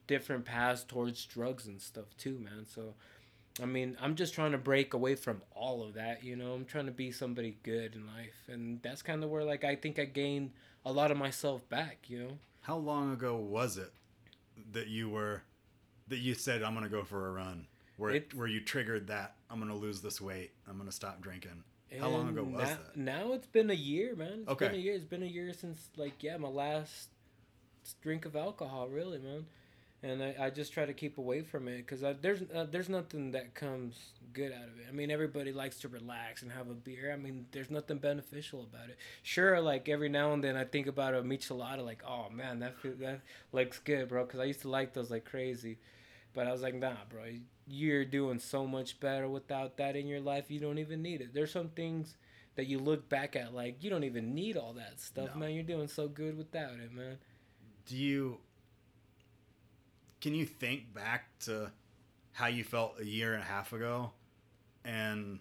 [0.09, 2.66] different paths towards drugs and stuff too, man.
[2.66, 2.95] So.
[3.61, 6.52] I mean, I'm just trying to break away from all of that, you know.
[6.52, 9.74] I'm trying to be somebody good in life, and that's kind of where like I
[9.76, 10.52] think I gained
[10.84, 12.38] a lot of myself back, you know.
[12.62, 13.92] How long ago was it
[14.72, 15.42] that you were
[16.09, 17.66] that you said I'm gonna go for a run?
[17.96, 20.52] Where It- where you triggered that I'm gonna lose this weight.
[20.68, 21.64] I'm gonna stop drinking.
[21.98, 22.96] How long ago was now, that?
[22.96, 24.44] Now it's been a year, man.
[24.46, 24.76] It's been Okay.
[24.76, 24.94] a year.
[24.94, 27.09] It's been a year since like yeah, my last
[28.02, 29.46] drink of alcohol, really, man.
[30.01, 33.32] And I, I just try to keep away from it because there's uh, there's nothing
[33.32, 33.96] that comes
[34.32, 34.86] good out of it.
[34.88, 37.12] I mean, everybody likes to relax and have a beer.
[37.12, 38.99] I mean, there's nothing beneficial about it.
[39.24, 42.78] Sure, like every now and then I think about a michelada, like oh man, that
[42.78, 43.22] feel, that
[43.53, 44.24] looks good, bro.
[44.24, 45.78] Because I used to like those like crazy,
[46.32, 47.24] but I was like nah, bro.
[47.66, 50.44] You're doing so much better without that in your life.
[50.49, 51.34] You don't even need it.
[51.34, 52.16] There's some things
[52.55, 55.40] that you look back at like you don't even need all that stuff, No.
[55.40, 55.55] man.
[55.55, 57.18] You're doing so good without it, man.
[57.86, 58.38] Do you
[60.20, 61.70] can you think back to
[62.32, 64.10] how you felt a year and a half ago
[64.84, 65.38] and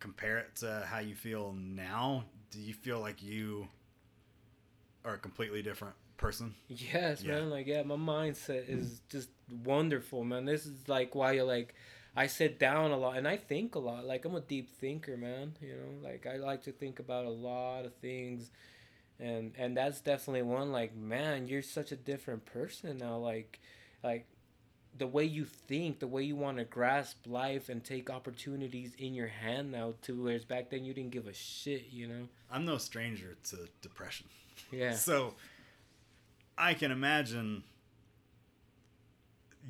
[0.00, 2.24] compare it to how you feel now?
[2.50, 3.68] Do you feel like you
[5.04, 6.54] are a completely different person?
[6.68, 7.34] Yes, Yeah.
[7.34, 7.50] man.
[7.50, 9.28] Like, yeah, my mindset is just
[9.64, 10.44] wonderful, man.
[10.44, 11.74] This is like why you're like,
[12.16, 14.04] I sit down a lot and I think a lot.
[14.04, 15.54] Like I'm a deep thinker, man.
[15.60, 18.50] You know, like I like to think about a lot of things,
[19.20, 20.72] and and that's definitely one.
[20.72, 23.18] Like, man, you're such a different person now.
[23.18, 23.60] Like,
[24.02, 24.26] like
[24.96, 29.14] the way you think, the way you want to grasp life and take opportunities in
[29.14, 29.94] your hand now.
[30.02, 31.86] To whereas back then you didn't give a shit.
[31.90, 32.28] You know.
[32.50, 34.26] I'm no stranger to depression.
[34.70, 34.92] Yeah.
[34.96, 35.34] So
[36.56, 37.62] I can imagine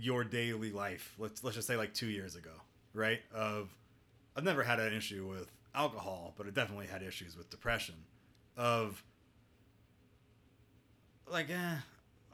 [0.00, 1.14] your daily life.
[1.18, 2.52] Let's let's just say like 2 years ago,
[2.94, 3.20] right?
[3.32, 3.68] Of
[4.36, 7.96] I've never had an issue with alcohol, but I definitely had issues with depression.
[8.56, 9.02] Of
[11.30, 11.76] like eh,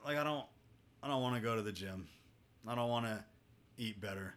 [0.05, 0.45] like I don't
[1.05, 2.09] I don't want to go to the gym.
[2.67, 3.23] I don't want to
[3.77, 4.35] eat better.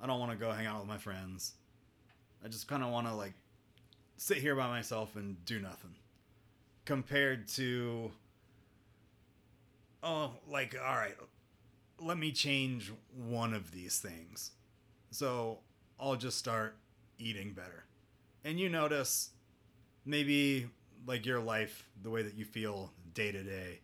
[0.00, 1.52] I don't want to go hang out with my friends.
[2.42, 3.34] I just kind of want to like
[4.16, 5.94] sit here by myself and do nothing.
[6.86, 8.10] Compared to
[10.02, 11.16] oh, like all right,
[12.00, 14.52] let me change one of these things.
[15.10, 15.58] So,
[15.98, 16.76] I'll just start
[17.18, 17.84] eating better.
[18.42, 19.30] And you notice
[20.06, 20.68] maybe
[21.06, 23.80] like your life, the way that you feel day to day,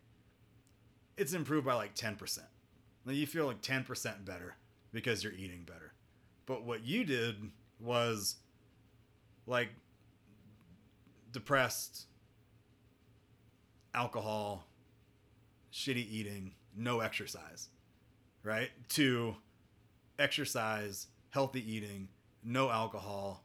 [1.17, 2.39] it's improved by like 10%.
[3.05, 4.57] Like you feel like 10% better
[4.93, 5.93] because you're eating better.
[6.47, 7.37] But what you did
[7.81, 8.37] was
[9.47, 9.69] like
[11.33, 12.07] depressed,
[13.95, 14.67] alcohol,
[15.73, 17.69] shitty eating, no exercise,
[18.43, 18.71] right?
[18.91, 19.37] To
[20.19, 22.09] exercise, healthy eating,
[22.43, 23.45] no alcohol,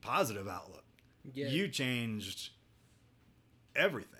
[0.00, 0.84] positive outlook.
[1.32, 1.48] Yeah.
[1.48, 2.50] You changed
[3.74, 4.17] everything.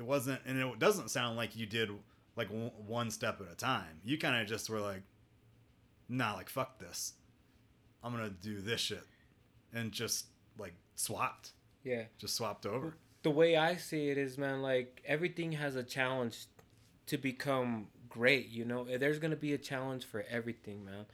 [0.00, 1.90] It wasn't, and it doesn't sound like you did
[2.34, 4.00] like w- one step at a time.
[4.02, 5.02] You kind of just were like,
[6.08, 7.12] nah, like fuck this.
[8.02, 9.04] I'm gonna do this shit,
[9.74, 10.24] and just
[10.58, 11.50] like swapped,
[11.84, 12.04] yeah.
[12.16, 12.96] just swapped over.
[13.22, 16.46] the way I see it is, man, like everything has a challenge
[17.06, 18.48] to become great.
[18.48, 21.04] You know, there's gonna be a challenge for everything, man.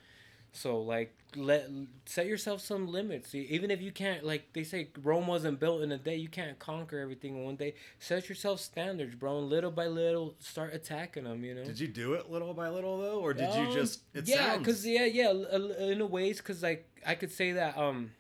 [0.57, 1.69] So like, let
[2.07, 3.35] set yourself some limits.
[3.35, 6.17] Even if you can't, like they say, Rome wasn't built in a day.
[6.17, 7.75] You can't conquer everything in one day.
[7.99, 11.45] Set yourself standards, bro, and little by little start attacking them.
[11.45, 11.65] You know.
[11.65, 14.01] Did you do it little by little though, or did you Um, just?
[14.15, 17.77] It yeah, sounds- because yeah, yeah, in a ways, because like I could say that
[17.77, 18.13] um,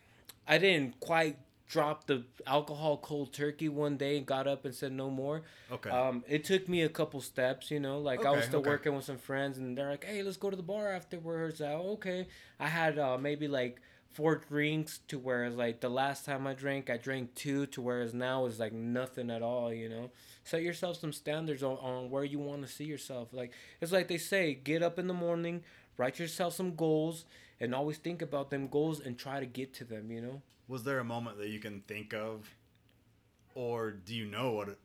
[0.46, 4.92] I didn't quite drop the alcohol cold turkey one day and got up and said
[4.92, 5.42] no more.
[5.70, 5.90] Okay.
[5.90, 7.98] Um, it took me a couple steps, you know.
[7.98, 8.70] Like I was still okay.
[8.70, 11.74] working with some friends, and they're like, "Hey, let's go to the bar afterwards." I,
[11.74, 12.28] okay,
[12.60, 13.80] I had uh, maybe like
[14.12, 18.14] four drinks to whereas like the last time I drank, I drank two to whereas
[18.14, 19.72] now is like nothing at all.
[19.72, 20.10] You know,
[20.44, 23.32] set yourself some standards on, on where you want to see yourself.
[23.32, 25.64] Like it's like they say, get up in the morning,
[25.96, 27.24] write yourself some goals,
[27.60, 30.12] and always think about them goals and try to get to them.
[30.12, 30.42] You know.
[30.68, 32.48] Was there a moment that you can think of,
[33.54, 34.78] or do you know what it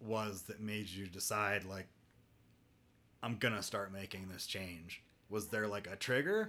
[0.00, 1.88] was that made you decide like,
[3.22, 5.02] I'm gonna start making this change?
[5.30, 6.48] Was there like a trigger?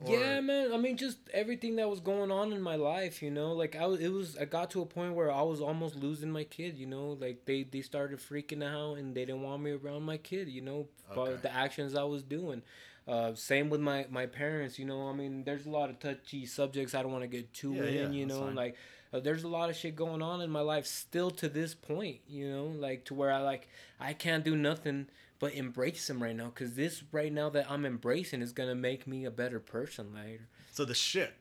[0.00, 0.72] Or- Yeah, man.
[0.72, 3.52] I mean, just everything that was going on in my life, you know.
[3.52, 4.36] Like I, was, it was.
[4.36, 6.76] I got to a point where I was almost losing my kid.
[6.76, 10.16] You know, like they they started freaking out and they didn't want me around my
[10.18, 10.48] kid.
[10.48, 11.36] You know, Okay.
[11.42, 12.62] the actions I was doing.
[13.06, 14.78] Uh, same with my my parents.
[14.78, 16.94] You know, I mean, there's a lot of touchy subjects.
[16.94, 17.94] I don't want to get too Yeah, in.
[17.94, 18.54] yeah, you know, fine.
[18.54, 18.76] like
[19.12, 22.20] uh, there's a lot of shit going on in my life still to this point.
[22.28, 25.08] You know, like to where I like I can't do nothing
[25.40, 29.06] but embrace them right now because this right now that I'm embracing is gonna make
[29.08, 30.46] me a better person later.
[30.70, 31.34] So the shit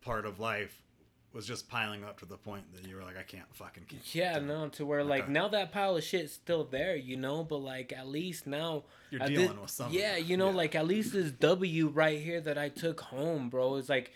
[0.00, 0.82] part of life
[1.32, 4.00] was just piling up to the point that you were like, I can't fucking keep.
[4.14, 5.32] Yeah, no, to where like Okay.
[5.32, 9.20] now that pile of shit's still there, you know, but like at least now You're
[9.20, 9.98] dealing did- with something.
[9.98, 10.56] Yeah, you know, Yeah.
[10.56, 14.12] like at least this W right here that I took home, bro, is like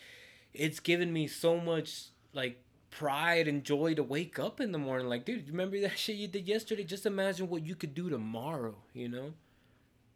[0.55, 2.59] it's given me so much like
[2.91, 5.09] pride and joy to wake up in the morning.
[5.09, 6.85] Like, dude, remember that shit you did yesterday?
[6.85, 9.35] Just imagine what you could do tomorrow, you know?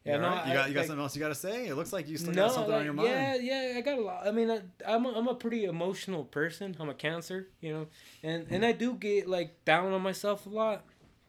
[0.06, 0.46] You, all right?
[0.46, 1.66] you I- got you got something else you got to say?
[1.66, 3.08] It looks like you still no, got something like, on your mind.
[3.08, 4.26] Yeah, yeah, I got a lot.
[4.26, 6.76] I mean, I, I'm a, I'm a pretty emotional person.
[6.78, 7.86] I'm a Cancer, you know,
[8.22, 10.84] and and I do get like down on myself a lot.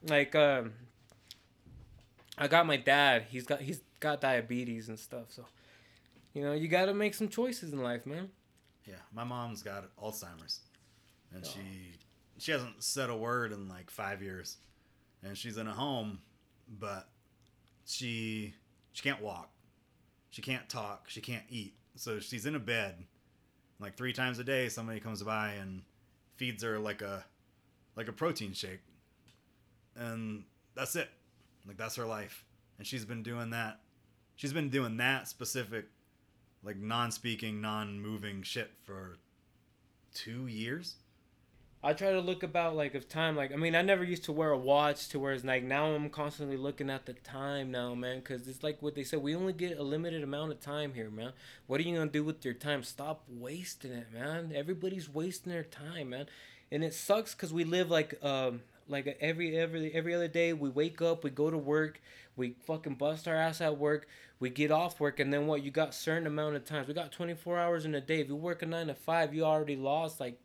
[0.08, 0.74] Like, um,
[2.38, 3.26] I got my dad.
[3.30, 5.26] He's got he's got diabetes and stuff.
[5.30, 5.46] So,
[6.34, 8.30] you know, you got to make some choices in life, man.
[8.86, 10.60] Yeah, my mom's got Alzheimer's,
[11.34, 11.50] and Oh.
[11.50, 11.94] she
[12.38, 14.58] she hasn't said a word in like five years,
[15.24, 16.20] and she's in a home,
[16.80, 17.10] but
[17.86, 18.54] she
[18.98, 19.52] she can't walk,
[20.32, 22.96] she can't talk, she can't eat, so she's in a bed,
[23.80, 24.70] like three times a day.
[24.70, 25.84] Somebody comes by and
[26.36, 27.24] feeds her like a
[27.96, 28.80] like a protein shake,
[29.96, 31.10] and that's it,
[31.68, 32.44] like that's her life,
[32.80, 33.82] and she's been doing that.
[34.36, 35.86] She's been doing that specific
[36.64, 39.18] like non-speaking, non-moving shit for
[40.12, 40.96] two years.
[41.88, 43.38] I try to look about like of time.
[43.38, 45.86] Like I mean, I never used to wear a watch to where it's like now
[45.86, 48.20] I'm constantly looking at the time now, man.
[48.20, 49.24] Because it's like what they said.
[49.24, 51.32] We only get a limited amount of time here, man.
[51.66, 52.84] What are you gonna do with your time?
[52.84, 54.52] Stop wasting it, man.
[54.54, 56.26] Everybody's wasting their time, man.
[56.74, 60.52] And it sucks because we live like um like every every every other day.
[60.52, 62.02] We wake up, we go to work,
[62.36, 64.10] we fucking bust our ass at work.
[64.42, 65.64] We get off work, and then what?
[65.64, 66.90] You got certain amount of times.
[66.90, 68.20] We got 24 hours in a day.
[68.20, 70.38] If you work a nine to five, you already lost like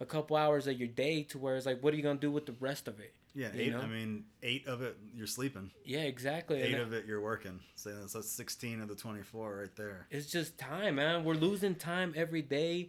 [0.00, 2.30] a couple hours of your day to where it's like, what are you gonna do
[2.30, 3.14] with the rest of it?
[3.34, 3.72] Yeah, You eight.
[3.72, 3.80] know?
[3.80, 5.70] I mean, eight of it you're sleeping.
[5.84, 6.60] Yeah, exactly.
[6.62, 7.60] Eight And of it you're working.
[7.76, 10.06] So that's, that's 16 of the 24 right there.
[10.10, 11.24] it's just time, man.
[11.24, 12.88] We're losing time every day,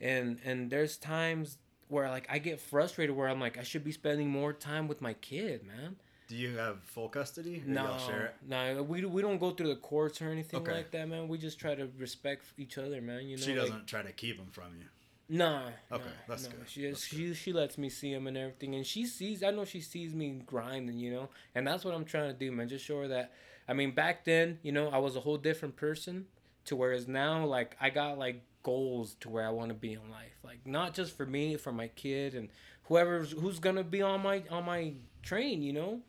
[0.00, 3.92] and and there's times where like I get frustrated where I'm like I should be
[3.92, 5.96] spending more time with my kid, man.
[6.28, 7.62] Do you have full custody?
[7.64, 10.72] No, share no, we we don't go through the courts or anything Okay.
[10.72, 11.28] like that, man.
[11.28, 13.26] We just try to respect each other, man.
[13.28, 14.86] You know, she doesn't try to keep them from you.
[15.28, 15.70] Nah.
[15.90, 16.50] Okay, nah, that's no.
[16.50, 19.42] good, She just, that's she she lets me see him and everything, and she sees.
[19.42, 22.52] I know she sees me grinding, you know, and that's what I'm trying to do,
[22.52, 22.68] man.
[22.68, 23.32] Just show her that.
[23.68, 26.26] I mean, back then, you know, I was a whole different person,
[26.66, 30.10] to whereas now, like, I got like goals to where I want to be in
[30.10, 32.48] life, like not just for me, for my kid and
[32.84, 36.00] whoever's who's gonna be on my on my train, you know.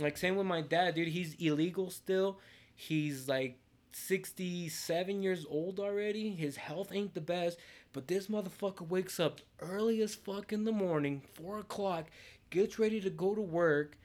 [0.00, 1.08] Like same with my dad, dude.
[1.08, 2.38] He's illegal still.
[2.74, 3.58] He's like
[3.92, 6.30] 67 years old already.
[6.34, 7.58] His health ain't the best.
[7.94, 12.06] But this motherfucker wakes up early as fuck in the morning, 4 o'clock,
[12.50, 13.96] gets ready to go to work,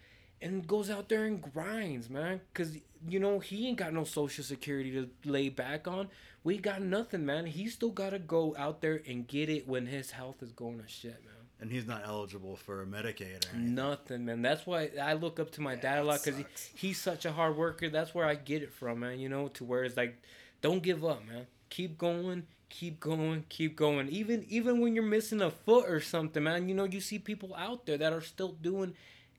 [0.41, 2.39] and goes out there and grinds, man.
[2.53, 2.77] Because,
[3.07, 6.07] you know, he ain't got no social security to lay back on.
[6.43, 7.47] We got nothing, man.
[7.47, 10.79] He still got to go out there and get it when his health is going
[10.79, 11.33] to shit, man.
[11.59, 13.75] And he's not eligible for Medicaid or anything.
[13.75, 14.41] Nothing, man.
[14.41, 17.33] That's why I look up to my dad a lot because he, he's such a
[17.33, 17.89] hard worker.
[17.89, 19.19] That's where I get it from, man.
[19.19, 20.21] You know, to where it's like,
[20.61, 21.47] don't give up, man.
[21.69, 24.07] Keep going, keep going, keep going.
[24.09, 26.69] Even even when you're missing a foot or something, man.
[26.69, 28.93] You know, you see people out there that are still doing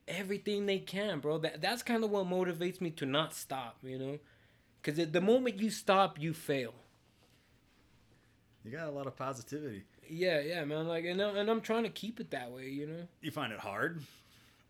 [0.07, 1.39] everything they can, bro.
[1.39, 3.78] That that's kind of what motivates me to not stop.
[3.83, 4.18] You know,
[4.83, 6.74] because the moment you stop, you fail.
[8.64, 9.85] You got a lot of positivity.
[10.09, 10.87] Yeah, yeah, man.
[10.87, 12.68] Like, and I'm, and I'm trying to keep it that way.
[12.68, 13.09] You know.
[13.22, 14.03] You find it hard?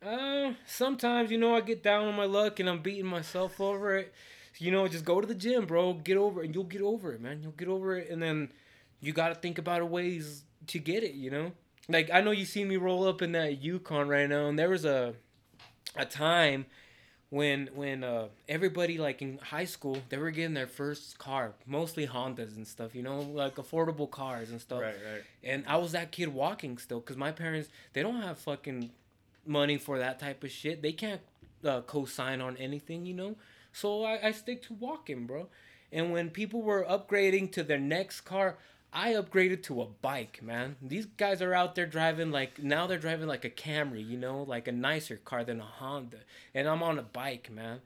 [0.04, 3.96] Uh, sometimes you know I get down on my luck and I'm beating myself over
[3.96, 4.14] it.
[4.58, 5.94] You know, just go to the gym, bro.
[5.94, 7.40] Get over it, and you'll get over it, man.
[7.42, 8.50] You'll get over it, and then
[9.00, 11.14] you got to think about ways to get it.
[11.14, 11.52] You know,
[11.88, 14.68] like I know you see me roll up in that Yukon right now, and there
[14.68, 15.14] was a
[15.96, 16.66] a time
[17.30, 22.06] when when uh everybody like in high school they were getting their first car, mostly
[22.06, 22.94] Hondas and stuff.
[22.94, 24.80] You know, like affordable cars and stuff.
[24.80, 24.94] right.
[24.94, 28.90] right And I was that kid walking still because my parents they don't have fucking
[29.46, 30.82] money for that type of shit.
[30.82, 31.20] They can't
[31.64, 33.36] uh, co-sign on anything, you know.
[33.72, 35.48] So I, I stick to walking, bro.
[35.92, 38.58] And when people were upgrading to their next car,
[38.92, 40.76] I upgraded to a bike, man.
[40.82, 44.42] These guys are out there driving like now they're driving like a Camry, you know,
[44.42, 46.18] like a nicer car than a Honda.
[46.54, 47.80] And I'm on a bike, man.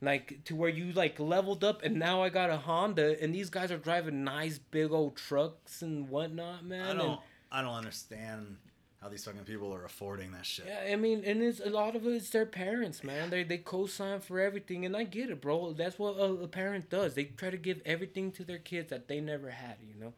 [0.00, 3.50] Like to where you like leveled up and now I got a Honda and these
[3.50, 6.96] guys are driving nice big old trucks and whatnot, man.
[6.96, 7.20] I don't.
[7.52, 8.56] I don't understand
[9.02, 10.66] how these fucking people are affording that shit.
[10.66, 13.30] Yeah, I mean, and it's a lot of it's their parents, man.
[13.30, 15.72] They they co-sign for everything, and I get it, bro.
[15.72, 17.14] That's what a, a parent does.
[17.14, 20.12] They try to give everything to their kids that they never had, you know.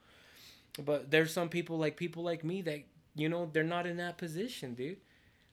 [0.85, 4.18] But there's some people like people like me that you know they're not in that
[4.18, 4.99] position, dude.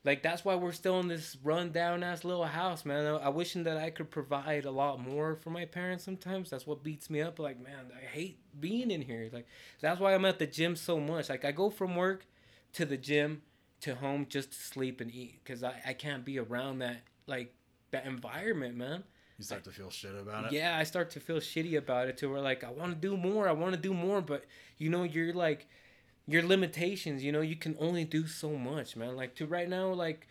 [0.04, 3.06] Like that's why we're still in this run down ass little house, man.
[3.06, 6.04] I, I wishing that I could provide a lot more for my parents.
[6.04, 7.40] Sometimes that's what beats me up.
[7.40, 9.30] Like, man, I hate being in here.
[9.32, 9.48] Like
[9.80, 11.30] that's why I'm at the gym so much.
[11.30, 12.26] Like I go from work
[12.74, 13.42] to the gym
[13.82, 17.54] to home just to sleep and eat because I, I can't be around that like
[17.92, 19.04] that environment man.
[19.38, 20.52] You start to feel shit about it.
[20.52, 23.18] yeah i start to feel shitty about it to where like i want to do
[23.18, 24.46] more i want to do more but
[24.78, 25.66] you know you're like
[26.28, 29.16] your limitations you know you can only do so much man.
[29.16, 30.28] Like to right now like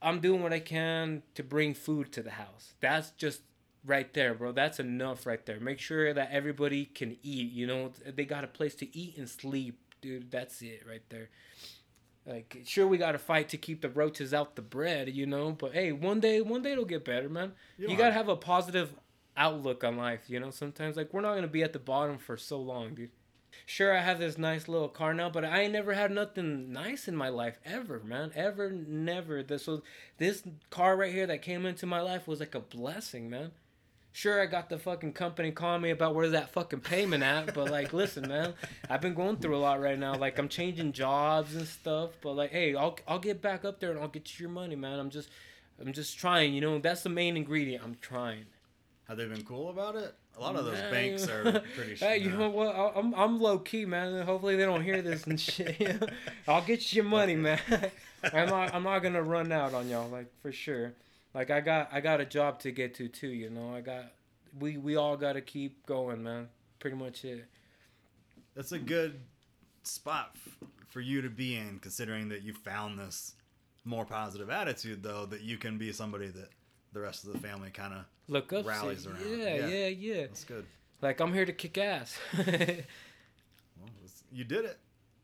[0.00, 2.72] i'm doing what i can to bring food to the house.
[2.80, 3.42] That's just
[3.84, 4.52] right there bro.
[4.52, 5.60] That's enough right there.
[5.60, 7.92] Make sure that everybody can eat you know?
[8.06, 11.30] They got a place to eat and sleep dude that's it right there.
[12.26, 15.52] Like sure we got to fight to keep the roaches out the bread you know
[15.52, 17.52] but hey one day one day it'll get better man.
[17.78, 18.92] You you, gotta have a positive
[19.36, 22.36] outlook on life you know sometimes like we're not gonna be at the bottom for
[22.36, 23.10] so long dude.
[23.64, 27.08] Sure i have this nice little car now but i ain't never had nothing nice
[27.08, 29.42] in my life ever man ever never.
[29.42, 29.80] This was
[30.18, 33.52] this car right here that came into my life was like a blessing man
[34.18, 37.70] Sure, I got the fucking company calling me about where's that fucking payment at, but
[37.70, 38.52] like, listen, man,
[38.90, 40.16] I've been going through a lot right now.
[40.16, 43.92] Like, I'm changing jobs and stuff, but like, hey, I'll I'll get back up there
[43.92, 44.98] and I'll get you your money, man.
[44.98, 45.28] I'm just,
[45.80, 46.80] I'm just trying, you know.
[46.80, 47.84] That's the main ingredient.
[47.84, 48.46] I'm trying.
[49.06, 50.12] Have they been cool about it?
[50.36, 51.42] A lot of those Nah, banks you- are
[51.76, 51.94] pretty.
[51.94, 52.74] sh- hey, you know what?
[52.96, 54.20] I'm I'm low key, man.
[54.26, 56.02] Hopefully they don't hear this and shit.
[56.48, 57.60] I'll get you your money, man.
[58.32, 60.92] I'm not I'm not gonna run out on y'all, like for sure.
[61.38, 63.28] Like I got I got a job to get to too.
[63.28, 64.06] You know, I got
[64.58, 66.48] we we all got to keep going, man.
[66.80, 67.44] Pretty much it.
[68.56, 69.20] That's a good
[69.84, 73.36] spot f- for you to be in, considering that you found this
[73.84, 76.48] more positive attitude, though, that you can be somebody that
[76.92, 78.00] the rest of the family kind of.
[78.26, 79.20] Look up, Rallies around.
[79.24, 79.66] Yeah, Yeah.
[79.68, 80.20] yeah, yeah.
[80.22, 80.66] That's good.
[81.00, 82.18] Like I'm here to kick ass.
[83.80, 83.90] Well,
[84.32, 84.76] you did it,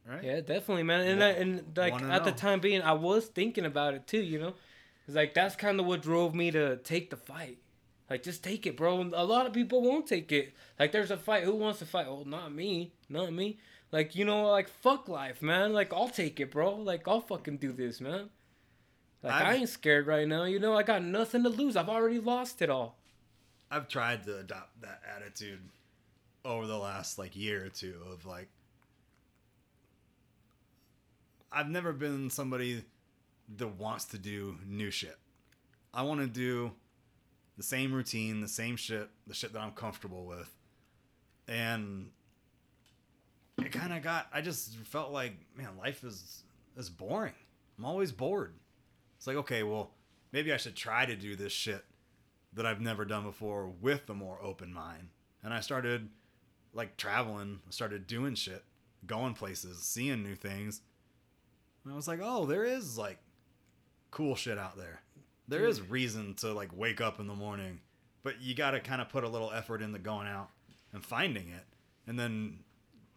[0.08, 0.22] right?
[0.22, 1.00] Yeah, definitely, man.
[1.00, 4.22] And I, and like at the time being, I was thinking about it too.
[4.22, 4.54] You know,
[5.06, 7.58] it's like that's kind of what drove me to take the fight.
[8.10, 9.00] Like, just take it, bro.
[9.14, 10.52] A lot of people won't take it.
[10.78, 11.44] Like, there's a fight.
[11.44, 12.06] Who wants to fight?
[12.06, 12.92] Oh, not me.
[13.08, 13.58] Not me.
[13.92, 15.72] Like, you know, like fuck life, man.
[15.72, 16.74] Like, I'll take it, bro.
[16.76, 18.28] Like, I'll fucking do this, man.
[19.22, 20.44] Like, I I've- ain't scared right now.
[20.44, 21.76] You know, I got nothing to lose.
[21.76, 22.98] I've already lost it all.
[23.70, 25.60] I've tried to adopt that attitude
[26.44, 28.48] over the last like year or two of like
[31.50, 32.84] I've never been somebody
[33.56, 35.16] that wants to do new shit.
[35.92, 36.72] I want to do
[37.56, 40.50] the same routine, the same shit, the shit that I'm comfortable with.
[41.46, 42.10] And
[43.58, 46.42] it kind of got I just felt like, man, life is
[46.76, 47.34] is boring.
[47.78, 48.54] I'm always bored.
[49.16, 49.92] It's like, okay, well,
[50.32, 51.84] maybe I should try to do this shit
[52.54, 55.08] that I've never done before with a more open mind.
[55.42, 56.08] And I started
[56.72, 58.64] like traveling, I started doing shit,
[59.06, 60.80] going places, seeing new things.
[61.84, 63.18] And I was like, oh, there is like
[64.14, 65.02] cool shit out there.
[65.48, 67.80] There is reason to like wake up in the morning,
[68.22, 70.48] but you got to kind of put a little effort into going out
[70.92, 71.64] and finding it.
[72.06, 72.60] And then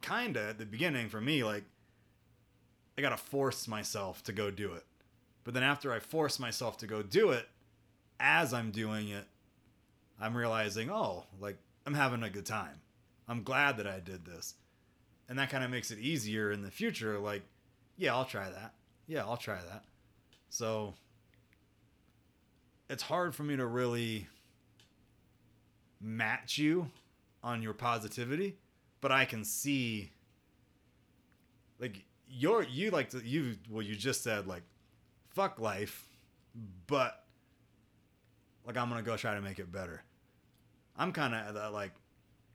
[0.02, 1.64] kind of at the beginning for me like
[2.98, 4.84] I got to force myself to go do it.
[5.44, 7.48] But then after I force myself to go do it,
[8.20, 9.26] as I'm doing it,
[10.20, 12.82] I'm realizing, oh, like I'm having a good time.
[13.28, 14.56] I'm glad that I did this.
[15.30, 17.20] And that kind of makes it easier in the future.
[17.20, 17.44] Like,
[17.98, 18.74] yeah, I'll try that.
[19.06, 19.84] Yeah, I'll try that.
[20.50, 20.94] So
[22.90, 24.28] it's hard for me to really
[26.00, 26.90] match you
[27.44, 28.58] on your positivity,
[29.02, 30.12] but I can see
[31.80, 34.64] like you're you like to you well you just said like
[35.30, 36.08] fuck life,
[36.88, 37.24] but
[38.66, 40.04] like I'm gonna go try to make it better.
[40.98, 41.92] I'm kind of like,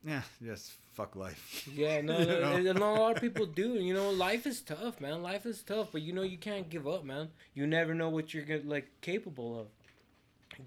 [0.05, 1.67] yeah, just fuck life.
[1.73, 3.73] Yeah, no, no, and a lot of people do.
[3.75, 5.23] You know, life is tough, man.
[5.23, 7.29] Life is tough, but you know you can't give up, man.
[7.53, 9.67] You never know what you're gonna, like capable of.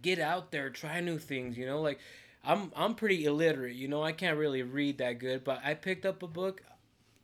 [0.02, 1.56] Get out there, try new things.
[1.56, 2.00] You know, like
[2.44, 3.76] I'm I'm pretty illiterate.
[3.76, 6.62] You know, I can't really read that good, but I picked up a book,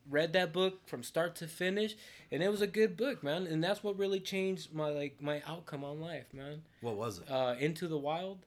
[0.09, 1.97] read that book from start to finish,
[2.31, 3.47] and it was a good book, man.
[3.47, 6.63] And that's what really changed my like my outcome on life, man.
[6.83, 7.31] What was it?
[7.31, 8.39] Uh, Into the Wild.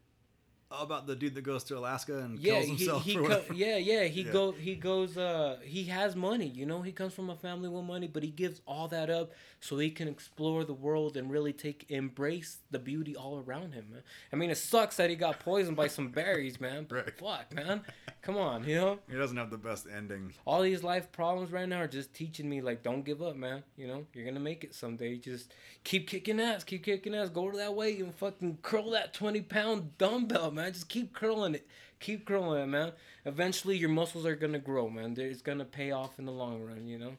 [0.81, 3.77] About the dude that goes to Alaska and yeah, kills himself he, he co- yeah,
[3.77, 4.03] yeah.
[4.03, 4.31] He Yeah.
[4.31, 7.83] go he goes uh he has money, you know, he comes from a family with
[7.85, 11.53] money, but he gives all that up so he can explore the world and really
[11.53, 14.03] take embrace the beauty all around him, man.
[14.31, 16.87] I mean it sucks that he got poisoned by some berries, man.
[16.95, 17.17] Right.
[17.17, 17.81] fuck, man.
[18.21, 18.99] Come on, you know?
[19.09, 20.33] He doesn't have the best ending.
[20.45, 23.63] All these life problems right now are just teaching me like don't give up, man.
[23.77, 25.17] You know, you're gonna make it someday.
[25.17, 25.53] Just
[25.83, 29.41] keep kicking ass, keep kicking ass, go to that weight and fucking curl that twenty
[29.41, 30.64] pound dumbbell, man.
[30.69, 31.67] Just keep curling it.
[31.99, 32.91] Keep curling it, man.
[33.25, 35.15] Eventually your muscles are gonna grow, man.
[35.17, 37.17] It's gonna pay off in the long run, you know?